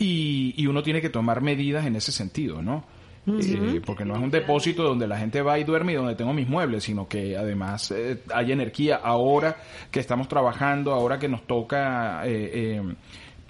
y, 0.00 0.54
y 0.56 0.66
uno 0.66 0.82
tiene 0.82 1.00
que 1.00 1.10
tomar 1.10 1.42
medidas 1.42 1.86
en 1.86 1.94
ese 1.94 2.10
sentido, 2.10 2.62
¿no? 2.62 2.84
Eh, 3.26 3.82
porque 3.84 4.04
no 4.04 4.16
es 4.16 4.22
un 4.22 4.30
depósito 4.30 4.82
donde 4.82 5.06
la 5.06 5.18
gente 5.18 5.42
va 5.42 5.58
y 5.58 5.64
duerme 5.64 5.92
y 5.92 5.96
donde 5.96 6.14
tengo 6.14 6.32
mis 6.32 6.48
muebles, 6.48 6.84
sino 6.84 7.06
que 7.06 7.36
además 7.36 7.90
eh, 7.90 8.22
hay 8.34 8.50
energía 8.50 8.96
ahora 8.96 9.58
que 9.90 10.00
estamos 10.00 10.26
trabajando, 10.26 10.94
ahora 10.94 11.18
que 11.18 11.28
nos 11.28 11.46
toca 11.46 12.26
eh, 12.26 12.78
eh, 12.78 12.94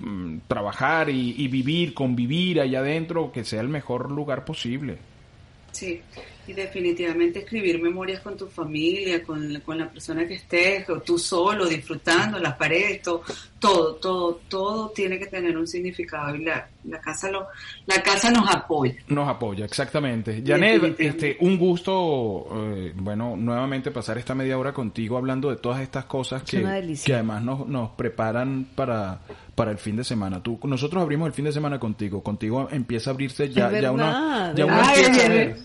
mm, 0.00 0.38
trabajar 0.48 1.08
y, 1.08 1.36
y 1.38 1.46
vivir, 1.46 1.94
convivir 1.94 2.60
allá 2.60 2.80
adentro, 2.80 3.30
que 3.30 3.44
sea 3.44 3.60
el 3.60 3.68
mejor 3.68 4.10
lugar 4.10 4.44
posible. 4.44 4.98
Sí, 5.70 6.02
y 6.50 6.52
definitivamente 6.54 7.40
escribir 7.40 7.80
memorias 7.82 8.20
con 8.20 8.36
tu 8.36 8.46
familia, 8.46 9.22
con, 9.22 9.52
la- 9.52 9.60
con 9.60 9.78
la 9.78 9.88
persona 9.90 10.26
que 10.26 10.34
estés, 10.34 10.88
o 10.90 11.00
tú 11.00 11.18
solo, 11.18 11.66
disfrutando, 11.66 12.38
las 12.38 12.54
paredes, 12.56 13.02
todo, 13.02 13.22
todo, 13.58 13.94
todo, 13.96 14.40
todo 14.48 14.88
tiene 14.90 15.18
que 15.18 15.26
tener 15.26 15.56
un 15.56 15.66
significado 15.66 16.34
y 16.36 16.44
la, 16.44 16.68
la 16.84 17.00
casa 17.00 17.30
lo, 17.30 17.46
la 17.86 18.02
casa 18.02 18.30
nos 18.30 18.48
apoya. 18.54 18.94
Nos 19.08 19.28
apoya, 19.28 19.64
exactamente. 19.64 20.42
Janet, 20.44 20.96
este, 20.98 21.36
un 21.40 21.58
gusto, 21.58 22.46
eh, 22.52 22.92
bueno, 22.96 23.36
nuevamente 23.36 23.90
pasar 23.90 24.18
esta 24.18 24.34
media 24.34 24.58
hora 24.58 24.72
contigo 24.72 25.16
hablando 25.16 25.50
de 25.50 25.56
todas 25.56 25.80
estas 25.80 26.04
cosas 26.06 26.42
que, 26.42 26.58
que 27.04 27.14
además 27.14 27.42
nos, 27.42 27.66
nos 27.68 27.90
preparan 27.90 28.66
para, 28.74 29.20
para 29.60 29.70
el 29.72 29.78
fin 29.78 29.96
de 29.96 30.04
semana. 30.04 30.42
Tú, 30.42 30.58
nosotros 30.64 31.02
abrimos 31.02 31.26
el 31.26 31.32
fin 31.32 31.44
de 31.44 31.52
semana 31.52 31.78
contigo, 31.78 32.22
contigo 32.22 32.68
empieza 32.70 33.10
a 33.10 33.12
abrirse 33.12 33.48
ya, 33.50 33.70
ya 33.78 33.92
uno, 33.92 34.54
ya 34.54 34.64
uno 34.66 34.74
Ay, 34.80 35.04
empieza 35.04 35.26
a 35.26 35.28
ver, 35.28 35.56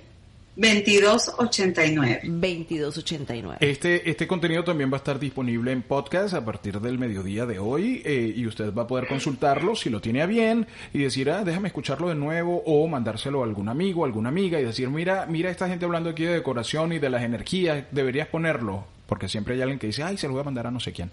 2289. 0.55 2.21
2289. 2.23 3.57
Este, 3.59 4.09
este 4.09 4.27
contenido 4.27 4.63
también 4.63 4.89
va 4.91 4.95
a 4.95 4.99
estar 4.99 5.19
disponible 5.19 5.71
en 5.71 5.81
podcast 5.81 6.33
a 6.33 6.43
partir 6.45 6.79
del 6.79 6.97
mediodía 6.97 7.45
de 7.45 7.59
hoy 7.59 8.01
eh, 8.05 8.33
y 8.35 8.45
usted 8.47 8.73
va 8.73 8.83
a 8.83 8.87
poder 8.87 9.07
consultarlo 9.07 9.75
si 9.75 9.89
lo 9.89 9.99
tiene 10.01 10.21
a 10.21 10.25
bien 10.25 10.67
y 10.93 10.99
decir, 10.99 11.29
ah, 11.29 11.43
déjame 11.43 11.67
escucharlo 11.67 12.09
de 12.09 12.15
nuevo 12.15 12.63
o 12.65 12.87
mandárselo 12.87 13.41
a 13.41 13.45
algún 13.45 13.69
amigo, 13.69 14.05
alguna 14.05 14.29
amiga 14.29 14.59
y 14.59 14.63
decir, 14.63 14.89
mira, 14.89 15.25
mira 15.25 15.49
esta 15.49 15.67
gente 15.67 15.85
hablando 15.85 16.09
aquí 16.09 16.23
de 16.23 16.33
decoración 16.33 16.93
y 16.93 16.99
de 16.99 17.09
las 17.09 17.23
energías, 17.23 17.83
deberías 17.91 18.27
ponerlo, 18.27 18.85
porque 19.07 19.27
siempre 19.27 19.55
hay 19.55 19.61
alguien 19.61 19.79
que 19.79 19.87
dice, 19.87 20.03
ay, 20.03 20.17
se 20.17 20.27
lo 20.27 20.33
voy 20.33 20.41
a 20.41 20.45
mandar 20.45 20.67
a 20.67 20.71
no 20.71 20.79
sé 20.79 20.91
quién. 20.91 21.11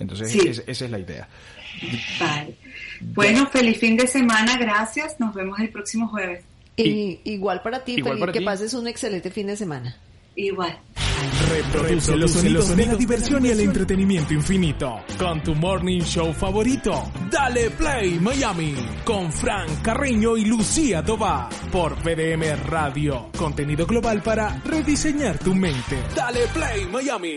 Entonces, 0.00 0.30
Sí. 0.30 0.40
es- 0.46 0.62
esa 0.66 0.84
es 0.84 0.90
la 0.90 0.98
idea. 0.98 1.28
Vale. 2.20 2.54
Bueno, 3.00 3.46
feliz 3.48 3.78
fin 3.78 3.96
de 3.96 4.06
semana, 4.06 4.56
gracias. 4.56 5.18
Nos 5.18 5.34
vemos 5.34 5.58
el 5.60 5.70
próximo 5.70 6.08
jueves. 6.08 6.44
Y, 6.82 7.20
igual 7.24 7.62
para 7.62 7.84
ti, 7.84 7.92
Igual 7.92 8.14
Felipe, 8.14 8.20
para 8.20 8.32
que 8.32 8.38
ti. 8.40 8.44
pases 8.44 8.74
un 8.74 8.86
excelente 8.88 9.30
fin 9.30 9.46
de 9.48 9.56
semana. 9.56 9.96
Igual. 10.36 10.78
Reproduce 11.50 12.16
los 12.16 12.30
sonidos 12.30 12.76
de 12.76 12.86
la 12.86 12.94
diversión 12.94 13.44
y 13.44 13.48
el 13.48 13.58
entretenimiento 13.60 14.34
infinito 14.34 15.00
con 15.18 15.42
tu 15.42 15.52
morning 15.56 16.00
show 16.02 16.32
favorito. 16.32 17.10
Dale 17.28 17.70
Play 17.70 18.20
Miami 18.20 18.74
con 19.04 19.32
Frank 19.32 19.82
Carreño 19.82 20.36
y 20.36 20.44
Lucía 20.44 21.02
Tobar 21.02 21.48
por 21.72 21.96
PDM 21.96 22.68
Radio. 22.68 23.30
Contenido 23.36 23.84
global 23.84 24.22
para 24.22 24.60
rediseñar 24.64 25.38
tu 25.38 25.54
mente. 25.54 25.98
Dale 26.14 26.46
Play 26.54 26.86
Miami. 26.86 27.36